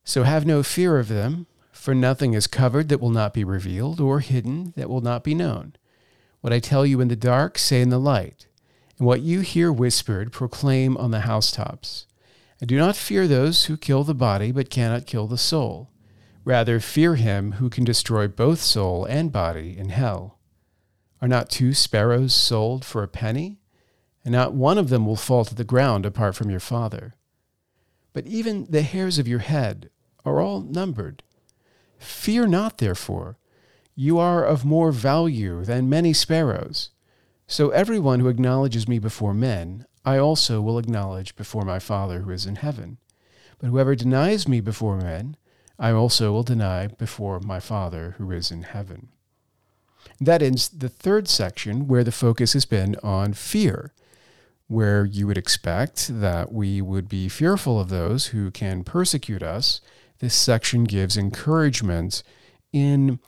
So 0.03 0.23
have 0.23 0.45
no 0.45 0.63
fear 0.63 0.97
of 0.97 1.07
them, 1.07 1.47
for 1.71 1.93
nothing 1.95 2.33
is 2.33 2.47
covered 2.47 2.89
that 2.89 2.99
will 2.99 3.09
not 3.09 3.33
be 3.33 3.43
revealed, 3.43 3.99
or 3.99 4.19
hidden 4.19 4.73
that 4.75 4.89
will 4.89 5.01
not 5.01 5.23
be 5.23 5.33
known. 5.35 5.73
What 6.41 6.53
I 6.53 6.59
tell 6.59 6.85
you 6.85 7.01
in 7.01 7.07
the 7.07 7.15
dark, 7.15 7.57
say 7.57 7.81
in 7.81 7.89
the 7.89 7.99
light, 7.99 8.47
and 8.97 9.07
what 9.07 9.21
you 9.21 9.41
hear 9.41 9.71
whispered, 9.71 10.31
proclaim 10.31 10.97
on 10.97 11.11
the 11.11 11.21
housetops. 11.21 12.07
And 12.59 12.67
do 12.67 12.77
not 12.77 12.95
fear 12.95 13.27
those 13.27 13.65
who 13.65 13.77
kill 13.77 14.03
the 14.03 14.13
body, 14.13 14.51
but 14.51 14.69
cannot 14.69 15.07
kill 15.07 15.27
the 15.27 15.37
soul. 15.37 15.89
Rather, 16.43 16.79
fear 16.79 17.15
him 17.15 17.53
who 17.53 17.69
can 17.69 17.83
destroy 17.83 18.27
both 18.27 18.59
soul 18.59 19.05
and 19.05 19.31
body 19.31 19.77
in 19.77 19.89
hell. 19.89 20.39
Are 21.21 21.27
not 21.27 21.49
two 21.49 21.73
sparrows 21.73 22.33
sold 22.33 22.83
for 22.83 23.03
a 23.03 23.07
penny? 23.07 23.59
And 24.25 24.33
not 24.33 24.53
one 24.53 24.77
of 24.77 24.89
them 24.89 25.05
will 25.05 25.15
fall 25.15 25.45
to 25.45 25.55
the 25.55 25.63
ground 25.63 26.05
apart 26.05 26.35
from 26.35 26.49
your 26.49 26.59
Father. 26.59 27.15
But 28.13 28.27
even 28.27 28.65
the 28.69 28.81
hairs 28.81 29.19
of 29.19 29.27
your 29.27 29.39
head 29.39 29.89
are 30.25 30.39
all 30.39 30.61
numbered. 30.61 31.23
Fear 31.97 32.47
not, 32.47 32.79
therefore. 32.79 33.37
You 33.95 34.17
are 34.17 34.43
of 34.43 34.65
more 34.65 34.91
value 34.91 35.63
than 35.63 35.89
many 35.89 36.13
sparrows. 36.13 36.89
So 37.47 37.69
everyone 37.69 38.19
who 38.19 38.29
acknowledges 38.29 38.87
me 38.87 38.97
before 38.97 39.33
men, 39.33 39.85
I 40.03 40.17
also 40.17 40.61
will 40.61 40.79
acknowledge 40.79 41.35
before 41.35 41.65
my 41.65 41.79
Father 41.79 42.21
who 42.21 42.31
is 42.31 42.45
in 42.45 42.55
heaven. 42.55 42.97
But 43.59 43.67
whoever 43.67 43.95
denies 43.95 44.47
me 44.47 44.61
before 44.61 44.97
men, 44.97 45.35
I 45.79 45.91
also 45.91 46.31
will 46.31 46.43
deny 46.43 46.87
before 46.87 47.39
my 47.39 47.59
Father 47.59 48.15
who 48.17 48.31
is 48.31 48.51
in 48.51 48.63
heaven. 48.63 49.09
That 50.19 50.41
ends 50.41 50.69
the 50.69 50.89
third 50.89 51.27
section 51.27 51.87
where 51.87 52.03
the 52.03 52.11
focus 52.11 52.53
has 52.53 52.65
been 52.65 52.95
on 53.03 53.33
fear, 53.33 53.93
where 54.67 55.05
you 55.05 55.27
would 55.27 55.37
expect 55.37 56.21
that 56.21 56.51
we 56.51 56.81
would 56.81 57.09
be 57.09 57.27
fearful 57.27 57.79
of 57.79 57.89
those 57.89 58.27
who 58.27 58.51
can 58.51 58.83
persecute 58.83 59.43
us. 59.43 59.81
This 60.19 60.35
section 60.35 60.83
gives 60.83 61.17
encouragement 61.17 62.23
in 62.71 63.19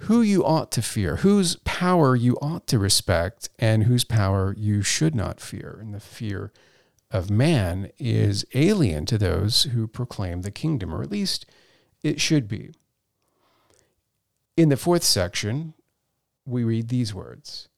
who 0.00 0.20
you 0.20 0.44
ought 0.44 0.70
to 0.72 0.82
fear, 0.82 1.16
whose 1.16 1.56
power 1.64 2.14
you 2.14 2.36
ought 2.42 2.66
to 2.66 2.78
respect, 2.78 3.48
and 3.58 3.84
whose 3.84 4.04
power 4.04 4.54
you 4.58 4.82
should 4.82 5.14
not 5.14 5.40
fear. 5.40 5.78
And 5.80 5.94
the 5.94 6.00
fear 6.00 6.52
of 7.10 7.30
man 7.30 7.90
is 7.98 8.44
alien 8.54 9.06
to 9.06 9.16
those 9.16 9.64
who 9.64 9.86
proclaim 9.86 10.42
the 10.42 10.50
kingdom, 10.50 10.94
or 10.94 11.02
at 11.02 11.10
least 11.10 11.46
it 12.06 12.20
should 12.20 12.46
be. 12.46 12.70
In 14.56 14.68
the 14.68 14.76
fourth 14.76 15.02
section, 15.02 15.74
we 16.46 16.62
read 16.62 16.88
these 16.88 17.12
words 17.12 17.68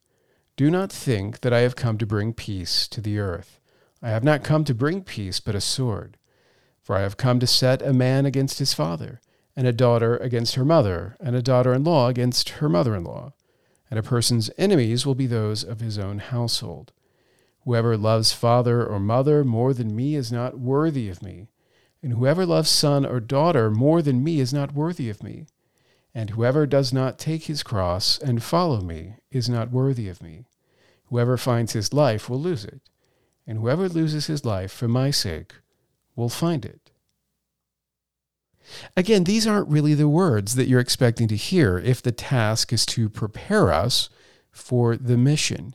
Do 0.56 0.70
not 0.70 0.92
think 0.92 1.40
that 1.40 1.52
I 1.52 1.60
have 1.60 1.76
come 1.76 1.96
to 1.98 2.06
bring 2.06 2.34
peace 2.34 2.86
to 2.88 3.00
the 3.00 3.18
earth. 3.18 3.60
I 4.02 4.10
have 4.10 4.22
not 4.22 4.44
come 4.44 4.64
to 4.64 4.74
bring 4.74 5.02
peace, 5.02 5.40
but 5.40 5.54
a 5.54 5.60
sword. 5.60 6.18
For 6.82 6.96
I 6.96 7.00
have 7.00 7.16
come 7.16 7.40
to 7.40 7.46
set 7.46 7.82
a 7.82 7.92
man 7.92 8.26
against 8.26 8.58
his 8.58 8.74
father, 8.74 9.20
and 9.56 9.66
a 9.66 9.72
daughter 9.72 10.16
against 10.18 10.54
her 10.54 10.64
mother, 10.64 11.16
and 11.18 11.34
a 11.34 11.42
daughter 11.42 11.72
in 11.72 11.84
law 11.84 12.08
against 12.08 12.50
her 12.60 12.68
mother 12.68 12.94
in 12.94 13.04
law. 13.04 13.32
And 13.90 13.98
a 13.98 14.02
person's 14.02 14.50
enemies 14.58 15.06
will 15.06 15.14
be 15.14 15.26
those 15.26 15.64
of 15.64 15.80
his 15.80 15.98
own 15.98 16.18
household. 16.18 16.92
Whoever 17.64 17.96
loves 17.96 18.32
father 18.32 18.86
or 18.86 19.00
mother 19.00 19.42
more 19.42 19.72
than 19.72 19.96
me 19.96 20.14
is 20.14 20.30
not 20.30 20.58
worthy 20.58 21.08
of 21.08 21.22
me 21.22 21.48
and 22.02 22.12
whoever 22.12 22.46
loves 22.46 22.70
son 22.70 23.04
or 23.04 23.20
daughter 23.20 23.70
more 23.70 24.02
than 24.02 24.24
me 24.24 24.40
is 24.40 24.52
not 24.52 24.74
worthy 24.74 25.08
of 25.10 25.22
me. 25.22 25.46
And 26.14 26.30
whoever 26.30 26.66
does 26.66 26.92
not 26.92 27.18
take 27.18 27.44
his 27.44 27.62
cross 27.62 28.18
and 28.18 28.42
follow 28.42 28.80
me 28.80 29.16
is 29.30 29.48
not 29.48 29.70
worthy 29.70 30.08
of 30.08 30.22
me. 30.22 30.46
Whoever 31.06 31.36
finds 31.36 31.72
his 31.72 31.92
life 31.92 32.28
will 32.28 32.40
lose 32.40 32.64
it, 32.64 32.80
and 33.46 33.58
whoever 33.58 33.88
loses 33.88 34.26
his 34.26 34.44
life 34.44 34.72
for 34.72 34.88
my 34.88 35.10
sake 35.10 35.54
will 36.16 36.28
find 36.28 36.64
it. 36.64 36.90
Again, 38.96 39.24
these 39.24 39.46
aren't 39.46 39.68
really 39.68 39.94
the 39.94 40.08
words 40.08 40.54
that 40.54 40.68
you're 40.68 40.80
expecting 40.80 41.28
to 41.28 41.36
hear 41.36 41.78
if 41.78 42.02
the 42.02 42.12
task 42.12 42.72
is 42.72 42.84
to 42.86 43.08
prepare 43.08 43.72
us 43.72 44.10
for 44.50 44.96
the 44.96 45.16
mission. 45.16 45.74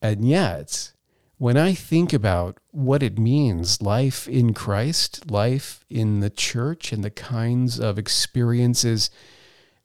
And 0.00 0.26
yet, 0.26 0.92
when 1.40 1.56
I 1.56 1.72
think 1.72 2.12
about 2.12 2.58
what 2.70 3.02
it 3.02 3.18
means, 3.18 3.80
life 3.80 4.28
in 4.28 4.52
Christ, 4.52 5.30
life 5.30 5.86
in 5.88 6.20
the 6.20 6.28
church, 6.28 6.92
and 6.92 7.02
the 7.02 7.08
kinds 7.10 7.80
of 7.80 7.98
experiences, 7.98 9.08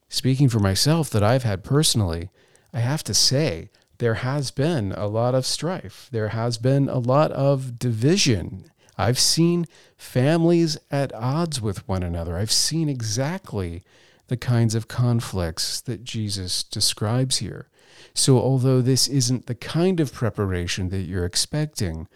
speaking 0.06 0.50
for 0.50 0.58
myself, 0.58 1.08
that 1.08 1.22
I've 1.22 1.44
had 1.44 1.64
personally, 1.64 2.28
I 2.74 2.80
have 2.80 3.02
to 3.04 3.14
say, 3.14 3.70
there 3.96 4.16
has 4.16 4.50
been 4.50 4.92
a 4.92 5.06
lot 5.06 5.34
of 5.34 5.46
strife. 5.46 6.10
There 6.12 6.28
has 6.28 6.58
been 6.58 6.90
a 6.90 6.98
lot 6.98 7.32
of 7.32 7.78
division. 7.78 8.66
I've 8.98 9.18
seen 9.18 9.64
families 9.96 10.76
at 10.90 11.14
odds 11.14 11.62
with 11.62 11.88
one 11.88 12.02
another. 12.02 12.36
I've 12.36 12.52
seen 12.52 12.90
exactly 12.90 13.82
the 14.26 14.36
kinds 14.36 14.74
of 14.74 14.88
conflicts 14.88 15.80
that 15.80 16.04
Jesus 16.04 16.62
describes 16.62 17.38
here. 17.38 17.70
So, 18.16 18.38
although 18.38 18.80
this 18.80 19.08
isn't 19.08 19.44
the 19.44 19.54
kind 19.54 20.00
of 20.00 20.10
preparation 20.10 20.88
that 20.88 21.02
you're 21.02 21.26
expecting, 21.26 22.08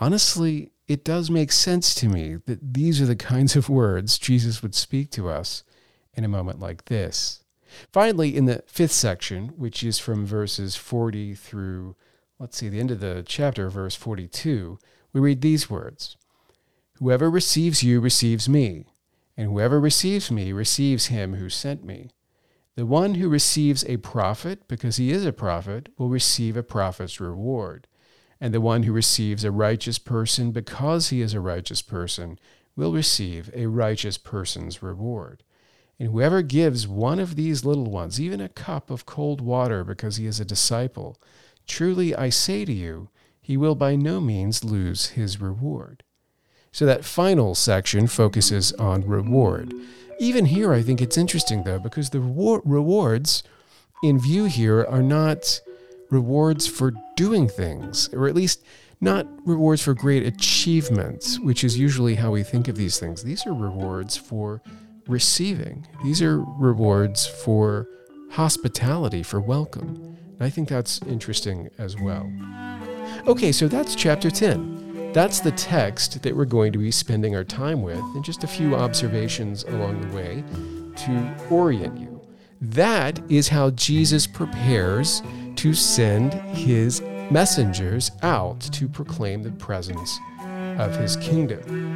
honestly, 0.00 0.72
it 0.88 1.04
does 1.04 1.30
make 1.30 1.52
sense 1.52 1.94
to 1.94 2.08
me 2.08 2.38
that 2.46 2.74
these 2.74 3.00
are 3.00 3.06
the 3.06 3.14
kinds 3.14 3.54
of 3.54 3.68
words 3.68 4.18
Jesus 4.18 4.60
would 4.60 4.74
speak 4.74 5.12
to 5.12 5.28
us 5.28 5.62
in 6.14 6.24
a 6.24 6.28
moment 6.28 6.58
like 6.58 6.86
this. 6.86 7.44
Finally, 7.92 8.36
in 8.36 8.46
the 8.46 8.64
fifth 8.66 8.90
section, 8.90 9.50
which 9.50 9.84
is 9.84 10.00
from 10.00 10.26
verses 10.26 10.74
40 10.74 11.36
through, 11.36 11.94
let's 12.40 12.58
see, 12.58 12.68
the 12.68 12.80
end 12.80 12.90
of 12.90 12.98
the 12.98 13.22
chapter, 13.24 13.70
verse 13.70 13.94
42, 13.94 14.80
we 15.12 15.20
read 15.20 15.42
these 15.42 15.70
words 15.70 16.16
Whoever 16.94 17.30
receives 17.30 17.84
you 17.84 18.00
receives 18.00 18.48
me, 18.48 18.86
and 19.36 19.48
whoever 19.48 19.78
receives 19.78 20.28
me 20.28 20.50
receives 20.50 21.06
him 21.06 21.34
who 21.34 21.48
sent 21.48 21.84
me. 21.84 22.10
The 22.76 22.84
one 22.84 23.14
who 23.14 23.30
receives 23.30 23.86
a 23.86 23.96
prophet 23.96 24.68
because 24.68 24.98
he 24.98 25.10
is 25.10 25.24
a 25.24 25.32
prophet 25.32 25.88
will 25.96 26.10
receive 26.10 26.58
a 26.58 26.62
prophet's 26.62 27.18
reward. 27.18 27.86
And 28.38 28.52
the 28.52 28.60
one 28.60 28.82
who 28.82 28.92
receives 28.92 29.44
a 29.44 29.50
righteous 29.50 29.98
person 29.98 30.52
because 30.52 31.08
he 31.08 31.22
is 31.22 31.32
a 31.32 31.40
righteous 31.40 31.80
person 31.80 32.38
will 32.76 32.92
receive 32.92 33.50
a 33.54 33.64
righteous 33.64 34.18
person's 34.18 34.82
reward. 34.82 35.42
And 35.98 36.10
whoever 36.10 36.42
gives 36.42 36.86
one 36.86 37.18
of 37.18 37.34
these 37.34 37.64
little 37.64 37.90
ones, 37.90 38.20
even 38.20 38.42
a 38.42 38.50
cup 38.50 38.90
of 38.90 39.06
cold 39.06 39.40
water 39.40 39.82
because 39.82 40.16
he 40.16 40.26
is 40.26 40.38
a 40.38 40.44
disciple, 40.44 41.16
truly 41.66 42.14
I 42.14 42.28
say 42.28 42.66
to 42.66 42.72
you, 42.72 43.08
he 43.40 43.56
will 43.56 43.74
by 43.74 43.96
no 43.96 44.20
means 44.20 44.64
lose 44.64 45.10
his 45.10 45.40
reward. 45.40 46.02
So 46.76 46.84
that 46.84 47.06
final 47.06 47.54
section 47.54 48.06
focuses 48.06 48.70
on 48.74 49.00
reward. 49.00 49.72
Even 50.20 50.44
here, 50.44 50.74
I 50.74 50.82
think 50.82 51.00
it's 51.00 51.16
interesting 51.16 51.64
though, 51.64 51.78
because 51.78 52.10
the 52.10 52.20
rewards 52.20 53.42
in 54.02 54.20
view 54.20 54.44
here 54.44 54.84
are 54.84 55.02
not 55.02 55.58
rewards 56.10 56.66
for 56.66 56.92
doing 57.16 57.48
things, 57.48 58.10
or 58.12 58.28
at 58.28 58.34
least 58.34 58.62
not 59.00 59.26
rewards 59.46 59.80
for 59.80 59.94
great 59.94 60.26
achievements, 60.26 61.40
which 61.40 61.64
is 61.64 61.78
usually 61.78 62.16
how 62.16 62.32
we 62.32 62.42
think 62.42 62.68
of 62.68 62.76
these 62.76 63.00
things. 63.00 63.22
These 63.22 63.46
are 63.46 63.54
rewards 63.54 64.18
for 64.18 64.60
receiving, 65.08 65.86
these 66.04 66.20
are 66.20 66.40
rewards 66.40 67.26
for 67.26 67.88
hospitality, 68.32 69.22
for 69.22 69.40
welcome. 69.40 70.18
And 70.34 70.42
I 70.42 70.50
think 70.50 70.68
that's 70.68 71.00
interesting 71.04 71.70
as 71.78 71.96
well. 71.96 72.30
Okay, 73.26 73.50
so 73.50 73.66
that's 73.66 73.94
chapter 73.94 74.30
10. 74.30 74.85
That's 75.16 75.40
the 75.40 75.52
text 75.52 76.20
that 76.24 76.36
we're 76.36 76.44
going 76.44 76.74
to 76.74 76.78
be 76.78 76.90
spending 76.90 77.34
our 77.34 77.42
time 77.42 77.80
with, 77.80 77.96
and 77.96 78.22
just 78.22 78.44
a 78.44 78.46
few 78.46 78.74
observations 78.74 79.64
along 79.64 80.02
the 80.02 80.14
way 80.14 80.44
to 80.94 81.34
orient 81.48 81.96
you. 81.96 82.20
That 82.60 83.18
is 83.30 83.48
how 83.48 83.70
Jesus 83.70 84.26
prepares 84.26 85.22
to 85.54 85.72
send 85.72 86.34
his 86.34 87.00
messengers 87.30 88.10
out 88.20 88.60
to 88.60 88.86
proclaim 88.88 89.42
the 89.42 89.52
presence 89.52 90.18
of 90.76 90.94
his 90.96 91.16
kingdom. 91.16 91.95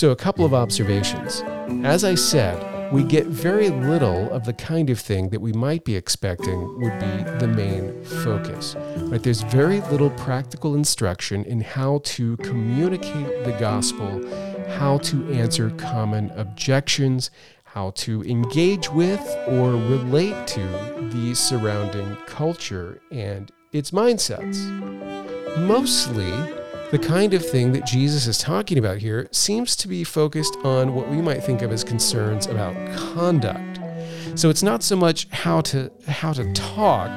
So, 0.00 0.12
a 0.12 0.16
couple 0.16 0.46
of 0.46 0.54
observations. 0.54 1.42
As 1.84 2.04
I 2.04 2.14
said, 2.14 2.90
we 2.90 3.04
get 3.04 3.26
very 3.26 3.68
little 3.68 4.30
of 4.30 4.46
the 4.46 4.54
kind 4.54 4.88
of 4.88 4.98
thing 4.98 5.28
that 5.28 5.42
we 5.42 5.52
might 5.52 5.84
be 5.84 5.94
expecting 5.94 6.58
would 6.80 6.98
be 6.98 7.22
the 7.38 7.46
main 7.46 8.02
focus. 8.04 8.76
Right? 8.96 9.22
There's 9.22 9.42
very 9.42 9.82
little 9.92 10.08
practical 10.08 10.74
instruction 10.74 11.44
in 11.44 11.60
how 11.60 12.00
to 12.04 12.38
communicate 12.38 13.44
the 13.44 13.54
gospel, 13.60 14.26
how 14.78 14.96
to 15.00 15.30
answer 15.34 15.68
common 15.72 16.30
objections, 16.30 17.30
how 17.64 17.90
to 17.96 18.22
engage 18.22 18.90
with 18.90 19.20
or 19.48 19.72
relate 19.72 20.46
to 20.46 20.62
the 21.12 21.34
surrounding 21.34 22.16
culture 22.24 23.02
and 23.12 23.52
its 23.72 23.90
mindsets. 23.90 24.64
Mostly, 25.58 26.32
the 26.90 26.98
kind 26.98 27.34
of 27.34 27.48
thing 27.48 27.72
that 27.72 27.86
Jesus 27.86 28.26
is 28.26 28.36
talking 28.36 28.76
about 28.76 28.98
here 28.98 29.28
seems 29.30 29.76
to 29.76 29.86
be 29.86 30.02
focused 30.02 30.56
on 30.64 30.94
what 30.94 31.08
we 31.08 31.22
might 31.22 31.42
think 31.42 31.62
of 31.62 31.70
as 31.70 31.84
concerns 31.84 32.46
about 32.46 32.74
conduct. 32.96 33.78
So 34.34 34.50
it's 34.50 34.62
not 34.62 34.82
so 34.82 34.96
much 34.96 35.28
how 35.30 35.60
to 35.62 35.90
how 36.08 36.32
to 36.32 36.52
talk 36.52 37.16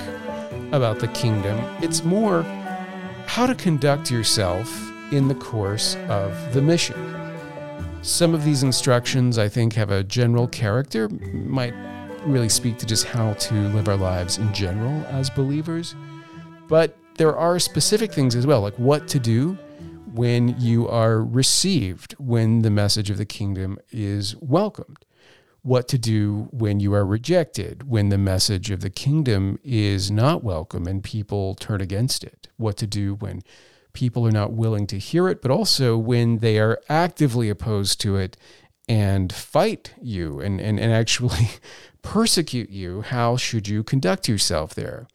about 0.71 0.99
the 0.99 1.07
kingdom, 1.09 1.57
it's 1.81 2.03
more 2.03 2.43
how 3.25 3.47
to 3.47 3.55
conduct 3.55 4.12
yourself 4.12 4.69
in 5.12 5.27
the 5.27 5.36
course 5.36 5.95
of 6.07 6.53
the 6.53 6.62
mission. 6.62 6.95
Some 8.03 8.36
of 8.36 8.43
these 8.43 8.63
instructions 8.63 9.38
I 9.38 9.47
think 9.47 9.73
have 9.73 9.89
a 9.89 10.03
general 10.03 10.47
character, 10.47 11.09
might 11.09 11.73
really 12.25 12.49
speak 12.49 12.77
to 12.77 12.86
just 12.86 13.05
how 13.05 13.33
to 13.33 13.53
live 13.69 13.88
our 13.88 13.97
lives 13.97 14.38
in 14.38 14.53
general 14.53 15.03
as 15.07 15.29
believers. 15.29 15.95
But 16.67 16.95
there 17.15 17.36
are 17.36 17.59
specific 17.59 18.12
things 18.12 18.36
as 18.36 18.47
well, 18.47 18.62
like 18.62 18.75
what 18.75 19.07
to 19.09 19.19
do 19.19 19.57
when 20.13 20.60
you 20.60 20.88
are 20.88 21.23
received, 21.23 22.13
when 22.13 22.62
the 22.62 22.69
message 22.69 23.10
of 23.10 23.17
the 23.17 23.26
kingdom 23.26 23.80
is 23.91 24.36
welcomed, 24.38 25.06
what 25.63 25.88
to 25.88 25.97
do 25.97 26.49
when 26.52 26.80
you 26.80 26.93
are 26.93 27.06
rejected, 27.06 27.89
when 27.89 28.10
the 28.10 28.17
message 28.17 28.69
of 28.69 28.82
the 28.82 28.89
kingdom 28.89 29.58
is 29.63 30.12
not 30.12 30.43
welcome 30.43 30.86
and 30.86 31.04
people 31.04 31.56
turn 31.56 31.82
against 31.82 32.23
it, 32.23 32.47
what 32.58 32.78
to 32.78 32.86
do 32.86 33.15
when 33.15 33.41
people 33.93 34.28
are 34.28 34.32
not 34.32 34.52
willing 34.52 34.86
to 34.88 34.99
hear 34.99 35.30
it, 35.30 35.41
but 35.41 35.52
also 35.52 35.97
when 35.97 36.39
they 36.39 36.60
are 36.60 36.82
actively 36.89 37.49
opposed 37.49 37.99
to 38.02 38.17
it 38.17 38.36
and 38.89 39.32
fight 39.32 39.93
you 40.02 40.39
and, 40.41 40.60
and, 40.60 40.80
and 40.80 40.91
actually 40.91 41.49
persecute 42.02 42.69
you, 42.69 43.02
how 43.02 43.38
should 43.38 43.67
you 43.67 43.84
conduct 43.84 44.28
yourself 44.28 44.76
there? 44.76 45.08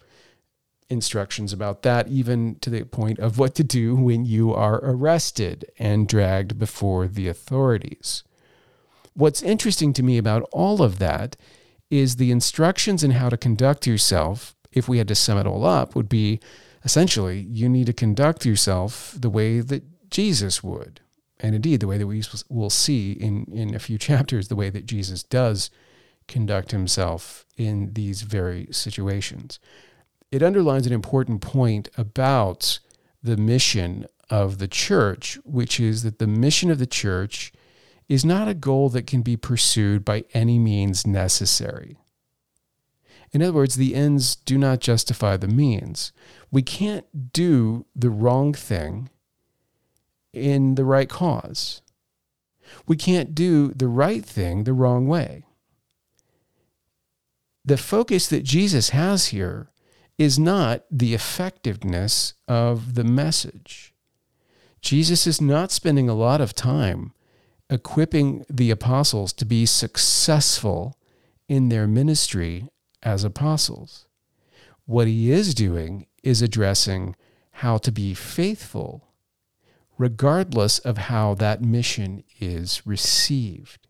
Instructions 0.90 1.52
about 1.52 1.82
that, 1.82 2.08
even 2.08 2.56
to 2.60 2.70
the 2.70 2.84
point 2.84 3.18
of 3.18 3.38
what 3.38 3.54
to 3.56 3.64
do 3.64 3.94
when 3.94 4.24
you 4.24 4.54
are 4.54 4.80
arrested 4.82 5.70
and 5.78 6.08
dragged 6.08 6.58
before 6.58 7.06
the 7.06 7.28
authorities. 7.28 8.24
What's 9.14 9.42
interesting 9.42 9.92
to 9.94 10.02
me 10.02 10.16
about 10.16 10.48
all 10.52 10.82
of 10.82 10.98
that 10.98 11.36
is 11.90 12.16
the 12.16 12.30
instructions 12.30 13.02
in 13.02 13.12
how 13.12 13.28
to 13.28 13.36
conduct 13.36 13.86
yourself, 13.86 14.54
if 14.72 14.88
we 14.88 14.98
had 14.98 15.08
to 15.08 15.14
sum 15.14 15.38
it 15.38 15.46
all 15.46 15.64
up, 15.64 15.94
would 15.94 16.08
be 16.08 16.40
essentially 16.84 17.40
you 17.50 17.68
need 17.68 17.86
to 17.86 17.92
conduct 17.92 18.46
yourself 18.46 19.14
the 19.18 19.30
way 19.30 19.60
that 19.60 20.10
Jesus 20.10 20.62
would. 20.62 21.00
And 21.40 21.54
indeed, 21.54 21.80
the 21.80 21.86
way 21.86 21.98
that 21.98 22.06
we 22.06 22.22
will 22.48 22.70
see 22.70 23.12
in, 23.12 23.44
in 23.52 23.74
a 23.74 23.78
few 23.78 23.98
chapters, 24.08 24.48
the 24.48 24.56
way 24.56 24.70
that 24.70 24.86
Jesus 24.86 25.22
does 25.22 25.70
conduct 26.26 26.72
himself 26.72 27.46
in 27.56 27.94
these 27.94 28.22
very 28.22 28.68
situations 28.70 29.58
it 30.30 30.42
underlines 30.42 30.86
an 30.86 30.92
important 30.92 31.40
point 31.40 31.88
about 31.96 32.80
the 33.22 33.36
mission 33.36 34.06
of 34.30 34.58
the 34.58 34.68
church, 34.68 35.38
which 35.44 35.80
is 35.80 36.02
that 36.02 36.18
the 36.18 36.26
mission 36.26 36.70
of 36.70 36.78
the 36.78 36.86
church 36.86 37.52
is 38.08 38.24
not 38.24 38.48
a 38.48 38.54
goal 38.54 38.88
that 38.90 39.06
can 39.06 39.22
be 39.22 39.36
pursued 39.36 40.04
by 40.04 40.24
any 40.34 40.58
means 40.58 41.06
necessary. 41.06 41.98
In 43.32 43.42
other 43.42 43.52
words, 43.52 43.76
the 43.76 43.94
ends 43.94 44.36
do 44.36 44.56
not 44.56 44.80
justify 44.80 45.36
the 45.36 45.48
means. 45.48 46.12
We 46.50 46.62
can't 46.62 47.32
do 47.32 47.84
the 47.94 48.08
wrong 48.10 48.54
thing 48.54 49.10
in 50.32 50.76
the 50.76 50.84
right 50.84 51.08
cause. 51.08 51.82
We 52.86 52.96
can't 52.96 53.34
do 53.34 53.68
the 53.68 53.88
right 53.88 54.24
thing 54.24 54.64
the 54.64 54.72
wrong 54.72 55.06
way. 55.06 55.44
The 57.64 57.76
focus 57.76 58.28
that 58.28 58.44
Jesus 58.44 58.90
has 58.90 59.26
here 59.26 59.68
is 60.18 60.38
not 60.38 60.82
the 60.90 61.14
effectiveness 61.14 62.34
of 62.48 62.94
the 62.94 63.04
message. 63.04 63.94
Jesus 64.80 65.26
is 65.26 65.40
not 65.40 65.70
spending 65.70 66.08
a 66.08 66.14
lot 66.14 66.40
of 66.40 66.54
time 66.54 67.12
equipping 67.70 68.44
the 68.50 68.70
apostles 68.70 69.32
to 69.34 69.44
be 69.44 69.64
successful 69.64 70.96
in 71.48 71.68
their 71.68 71.86
ministry 71.86 72.68
as 73.02 73.22
apostles. 73.24 74.06
What 74.86 75.06
he 75.06 75.30
is 75.30 75.54
doing 75.54 76.06
is 76.22 76.42
addressing 76.42 77.14
how 77.52 77.78
to 77.78 77.92
be 77.92 78.14
faithful, 78.14 79.08
regardless 79.98 80.78
of 80.78 80.96
how 80.96 81.34
that 81.34 81.62
mission 81.62 82.24
is 82.40 82.86
received. 82.86 83.86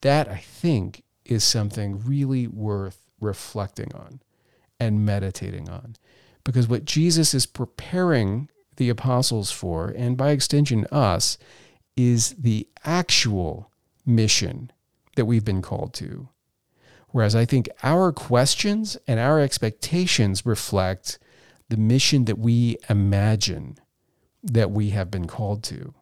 That, 0.00 0.28
I 0.28 0.38
think, 0.38 1.02
is 1.24 1.44
something 1.44 2.02
really 2.04 2.46
worth 2.46 3.10
reflecting 3.20 3.92
on 3.94 4.20
and 4.82 5.04
meditating 5.04 5.68
on. 5.68 5.96
Because 6.44 6.68
what 6.68 6.84
Jesus 6.84 7.34
is 7.34 7.46
preparing 7.46 8.48
the 8.76 8.88
apostles 8.88 9.50
for, 9.50 9.88
and 9.88 10.16
by 10.16 10.30
extension 10.30 10.86
us, 10.90 11.38
is 11.96 12.30
the 12.38 12.66
actual 12.84 13.70
mission 14.04 14.70
that 15.16 15.26
we've 15.26 15.44
been 15.44 15.62
called 15.62 15.94
to. 15.94 16.28
Whereas 17.10 17.36
I 17.36 17.44
think 17.44 17.68
our 17.82 18.12
questions 18.12 18.96
and 19.06 19.20
our 19.20 19.38
expectations 19.40 20.46
reflect 20.46 21.18
the 21.68 21.76
mission 21.76 22.24
that 22.24 22.38
we 22.38 22.76
imagine 22.88 23.76
that 24.42 24.70
we 24.70 24.90
have 24.90 25.10
been 25.10 25.26
called 25.26 25.62
to. 25.64 25.94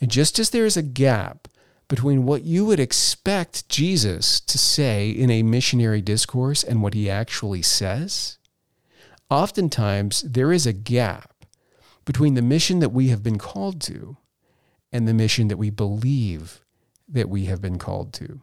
And 0.00 0.10
just 0.10 0.38
as 0.38 0.50
there 0.50 0.66
is 0.66 0.76
a 0.76 0.82
gap 0.82 1.48
between 1.88 2.26
what 2.26 2.44
you 2.44 2.66
would 2.66 2.78
expect 2.78 3.68
Jesus 3.68 4.40
to 4.40 4.58
say 4.58 5.10
in 5.10 5.30
a 5.30 5.42
missionary 5.42 6.02
discourse 6.02 6.62
and 6.62 6.82
what 6.82 6.94
he 6.94 7.08
actually 7.08 7.62
says, 7.62 8.38
oftentimes 9.30 10.22
there 10.22 10.52
is 10.52 10.66
a 10.66 10.72
gap 10.72 11.46
between 12.04 12.34
the 12.34 12.42
mission 12.42 12.78
that 12.80 12.90
we 12.90 13.08
have 13.08 13.22
been 13.22 13.38
called 13.38 13.80
to 13.82 14.18
and 14.92 15.08
the 15.08 15.14
mission 15.14 15.48
that 15.48 15.56
we 15.56 15.70
believe 15.70 16.64
that 17.08 17.28
we 17.28 17.46
have 17.46 17.60
been 17.60 17.78
called 17.78 18.12
to. 18.14 18.42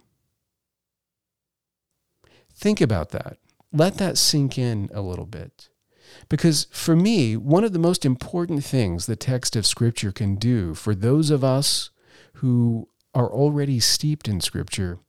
Think 2.54 2.82
about 2.82 3.10
that. 3.10 3.38
Let 3.72 3.98
that 3.98 4.18
sink 4.18 4.58
in 4.58 4.90
a 4.94 5.02
little 5.02 5.26
bit. 5.26 5.70
Because 6.30 6.68
for 6.72 6.96
me, 6.96 7.36
one 7.36 7.64
of 7.64 7.74
the 7.74 7.80
most 7.80 8.06
important 8.06 8.64
things 8.64 9.06
the 9.06 9.16
text 9.16 9.56
of 9.56 9.66
Scripture 9.66 10.12
can 10.12 10.36
do 10.36 10.74
for 10.74 10.96
those 10.96 11.30
of 11.30 11.44
us 11.44 11.90
who 12.36 12.88
are 13.16 13.32
already 13.32 13.80
steeped 13.80 14.28
in 14.28 14.42
Scripture 14.42 15.00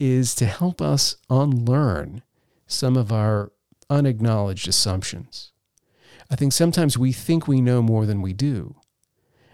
is 0.00 0.34
to 0.34 0.46
help 0.46 0.80
us 0.80 1.16
unlearn 1.30 2.22
some 2.66 2.96
of 2.96 3.12
our 3.12 3.52
unacknowledged 3.88 4.66
assumptions. 4.66 5.52
I 6.30 6.36
think 6.36 6.52
sometimes 6.52 6.98
we 6.98 7.12
think 7.12 7.46
we 7.46 7.60
know 7.60 7.82
more 7.82 8.06
than 8.06 8.22
we 8.22 8.32
do. 8.32 8.76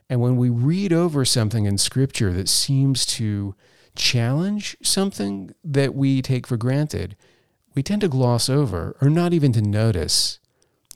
And 0.09 0.21
when 0.21 0.37
we 0.37 0.49
read 0.49 0.93
over 0.93 1.25
something 1.25 1.67
in 1.67 1.79
Scripture 1.79 2.33
that 2.33 2.49
seems 2.49 3.05
to 3.07 3.55
challenge 3.95 4.77
something 4.83 5.53
that 5.63 5.95
we 5.95 6.23
take 6.23 6.47
for 6.47 6.57
granted, 6.57 7.17
we 7.75 7.83
tend 7.83 8.01
to 8.01 8.09
gloss 8.09 8.49
over 8.49 8.97
or 9.01 9.11
not 9.11 9.33
even 9.33 9.53
to 9.53 9.63
notice 9.63 10.39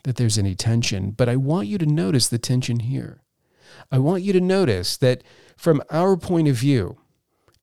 that 0.05 0.17
there's 0.17 0.39
any 0.39 0.55
tension. 0.55 1.11
But 1.11 1.29
I 1.29 1.37
want 1.37 1.69
you 1.69 1.79
to 1.79 1.87
notice 1.87 2.29
the 2.29 2.39
tension 2.39 2.81
here. 2.81 3.21
I 3.91 3.99
want 3.99 4.23
you 4.23 4.33
to 4.33 4.41
notice 4.41 4.97
that 4.99 5.23
from 5.57 5.83
our 5.91 6.17
point 6.17 6.49
of 6.49 6.57
view, 6.57 6.99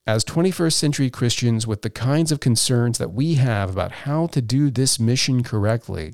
as 0.08 0.26
21st 0.26 0.74
century 0.74 1.10
Christians, 1.10 1.68
with 1.68 1.82
the 1.84 1.90
kinds 1.90 2.32
of 2.32 2.40
concerns 2.40 2.98
that 2.98 3.14
we 3.14 3.36
have 3.36 3.70
about 3.70 3.92
how 3.92 4.28
to 4.28 4.42
do 4.42 4.70
this 4.70 5.00
mission 5.00 5.44
correctly, 5.44 6.14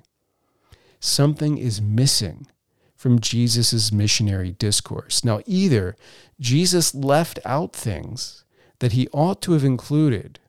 something 0.99 1.57
is 1.57 1.81
missing 1.81 2.47
from 2.95 3.19
Jesus' 3.19 3.91
missionary 3.91 4.51
discourse. 4.51 5.23
Now, 5.23 5.39
either 5.45 5.95
Jesus 6.39 6.95
left 6.95 7.39
out 7.45 7.73
things 7.75 8.43
that 8.79 8.91
he 8.91 9.07
ought 9.13 9.41
to 9.43 9.53
have 9.53 9.63
included, 9.63 10.39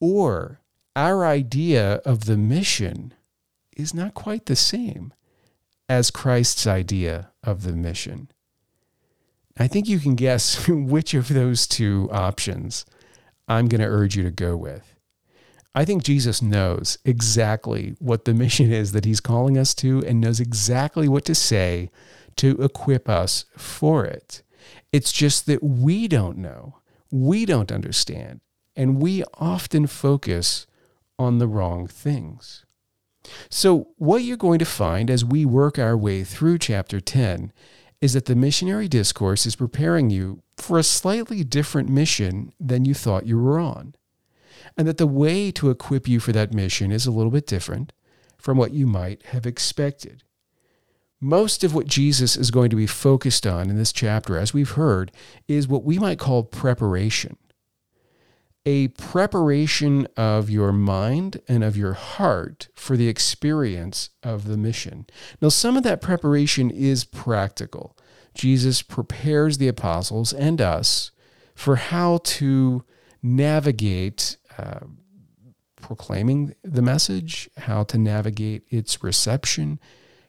or 0.00 0.60
our 0.94 1.24
idea 1.24 1.94
of 2.04 2.24
the 2.24 2.36
mission 2.36 3.14
is 3.76 3.94
not 3.94 4.14
quite 4.14 4.46
the 4.46 4.56
same 4.56 5.12
as 5.88 6.10
Christ's 6.10 6.66
idea 6.66 7.30
of 7.42 7.62
the 7.62 7.72
mission. 7.72 8.30
I 9.56 9.68
think 9.68 9.88
you 9.88 9.98
can 9.98 10.14
guess 10.14 10.68
which 10.68 11.14
of 11.14 11.28
those 11.28 11.66
two 11.66 12.08
options 12.12 12.84
I'm 13.48 13.68
going 13.68 13.80
to 13.80 13.86
urge 13.86 14.16
you 14.16 14.22
to 14.24 14.30
go 14.30 14.56
with. 14.56 14.96
I 15.74 15.84
think 15.84 16.02
Jesus 16.02 16.40
knows 16.40 16.98
exactly 17.04 17.96
what 17.98 18.24
the 18.24 18.32
mission 18.32 18.72
is 18.72 18.92
that 18.92 19.04
he's 19.04 19.20
calling 19.20 19.58
us 19.58 19.74
to 19.76 20.02
and 20.06 20.20
knows 20.20 20.40
exactly 20.40 21.06
what 21.06 21.26
to 21.26 21.34
say 21.34 21.90
to 22.36 22.52
equip 22.62 23.08
us 23.08 23.44
for 23.56 24.04
it. 24.06 24.42
It's 24.90 25.12
just 25.12 25.46
that 25.46 25.62
we 25.62 26.08
don't 26.08 26.38
know, 26.38 26.78
we 27.10 27.44
don't 27.44 27.70
understand, 27.70 28.40
and 28.74 29.02
we 29.02 29.22
often 29.34 29.86
focus 29.86 30.66
on 31.18 31.38
the 31.38 31.46
wrong 31.46 31.86
things. 31.86 32.64
So, 33.50 33.88
what 33.96 34.22
you're 34.22 34.36
going 34.36 34.60
to 34.60 34.64
find 34.64 35.10
as 35.10 35.24
we 35.24 35.44
work 35.44 35.78
our 35.78 35.96
way 35.96 36.24
through 36.24 36.58
chapter 36.58 37.00
10 37.00 37.52
is 38.00 38.12
that 38.12 38.26
the 38.26 38.34
missionary 38.34 38.88
discourse 38.88 39.46
is 39.46 39.56
preparing 39.56 40.10
you 40.10 40.42
for 40.56 40.78
a 40.78 40.82
slightly 40.82 41.42
different 41.44 41.88
mission 41.88 42.52
than 42.60 42.84
you 42.84 42.94
thought 42.94 43.26
you 43.26 43.38
were 43.38 43.58
on. 43.58 43.94
And 44.76 44.86
that 44.86 44.98
the 44.98 45.06
way 45.06 45.50
to 45.52 45.70
equip 45.70 46.06
you 46.06 46.20
for 46.20 46.32
that 46.32 46.52
mission 46.52 46.92
is 46.92 47.06
a 47.06 47.10
little 47.10 47.30
bit 47.30 47.46
different 47.46 47.92
from 48.38 48.58
what 48.58 48.72
you 48.72 48.86
might 48.86 49.24
have 49.26 49.46
expected. 49.46 50.22
Most 51.20 51.64
of 51.64 51.74
what 51.74 51.86
Jesus 51.86 52.36
is 52.36 52.50
going 52.50 52.68
to 52.70 52.76
be 52.76 52.86
focused 52.86 53.46
on 53.46 53.70
in 53.70 53.76
this 53.76 53.92
chapter, 53.92 54.36
as 54.36 54.52
we've 54.52 54.72
heard, 54.72 55.10
is 55.48 55.66
what 55.66 55.84
we 55.84 55.98
might 55.98 56.18
call 56.18 56.42
preparation 56.44 57.38
a 58.66 58.88
preparation 58.88 60.08
of 60.16 60.50
your 60.50 60.72
mind 60.72 61.40
and 61.46 61.62
of 61.62 61.76
your 61.76 61.92
heart 61.92 62.68
for 62.74 62.96
the 62.96 63.08
experience 63.08 64.10
of 64.24 64.48
the 64.48 64.56
mission. 64.56 65.06
Now, 65.40 65.50
some 65.50 65.76
of 65.76 65.84
that 65.84 66.02
preparation 66.02 66.70
is 66.72 67.04
practical. 67.04 67.96
Jesus 68.34 68.82
prepares 68.82 69.58
the 69.58 69.68
apostles 69.68 70.32
and 70.32 70.60
us 70.60 71.12
for 71.54 71.76
how 71.76 72.18
to 72.24 72.84
navigate 73.22 74.36
uh, 74.58 74.80
proclaiming 75.80 76.54
the 76.64 76.82
message, 76.82 77.48
how 77.58 77.84
to 77.84 77.96
navigate 77.96 78.64
its 78.68 79.02
reception, 79.02 79.78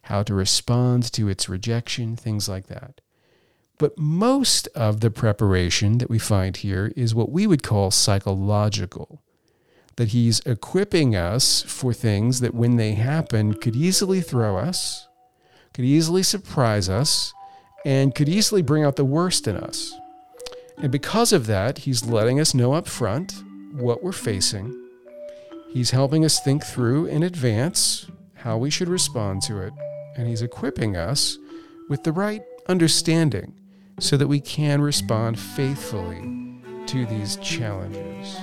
how 0.03 0.21
to 0.21 0.35
respond 0.35 1.11
to 1.13 1.27
its 1.27 1.49
rejection, 1.49 2.15
things 2.15 2.47
like 2.47 2.67
that. 2.67 3.01
But 3.79 3.97
most 3.97 4.67
of 4.69 5.01
the 5.01 5.11
preparation 5.11 5.99
that 5.99 6.09
we 6.09 6.17
find 6.17 6.57
here 6.57 6.91
is 6.95 7.13
what 7.13 7.31
we 7.31 7.45
would 7.45 7.61
call 7.61 7.91
psychological. 7.91 9.21
That 9.97 10.09
he's 10.09 10.39
equipping 10.41 11.15
us 11.15 11.61
for 11.63 11.93
things 11.93 12.39
that, 12.39 12.55
when 12.55 12.77
they 12.77 12.93
happen, 12.93 13.53
could 13.53 13.75
easily 13.75 14.21
throw 14.21 14.57
us, 14.57 15.07
could 15.73 15.85
easily 15.85 16.23
surprise 16.23 16.89
us, 16.89 17.33
and 17.85 18.15
could 18.15 18.29
easily 18.29 18.63
bring 18.63 18.83
out 18.83 18.95
the 18.95 19.05
worst 19.05 19.47
in 19.47 19.55
us. 19.55 19.93
And 20.77 20.91
because 20.91 21.31
of 21.31 21.45
that, 21.47 21.79
he's 21.79 22.05
letting 22.05 22.39
us 22.39 22.53
know 22.53 22.73
up 22.73 22.87
front 22.87 23.43
what 23.73 24.03
we're 24.03 24.11
facing. 24.11 24.75
He's 25.71 25.91
helping 25.91 26.25
us 26.25 26.39
think 26.39 26.63
through 26.63 27.05
in 27.07 27.23
advance 27.23 28.07
how 28.35 28.57
we 28.57 28.69
should 28.69 28.87
respond 28.87 29.41
to 29.43 29.59
it. 29.59 29.73
And 30.15 30.27
he's 30.27 30.41
equipping 30.41 30.95
us 30.95 31.37
with 31.89 32.03
the 32.03 32.11
right 32.11 32.41
understanding 32.67 33.53
so 33.99 34.17
that 34.17 34.27
we 34.27 34.39
can 34.39 34.81
respond 34.81 35.39
faithfully 35.39 36.21
to 36.85 37.05
these 37.05 37.35
challenges. 37.37 38.37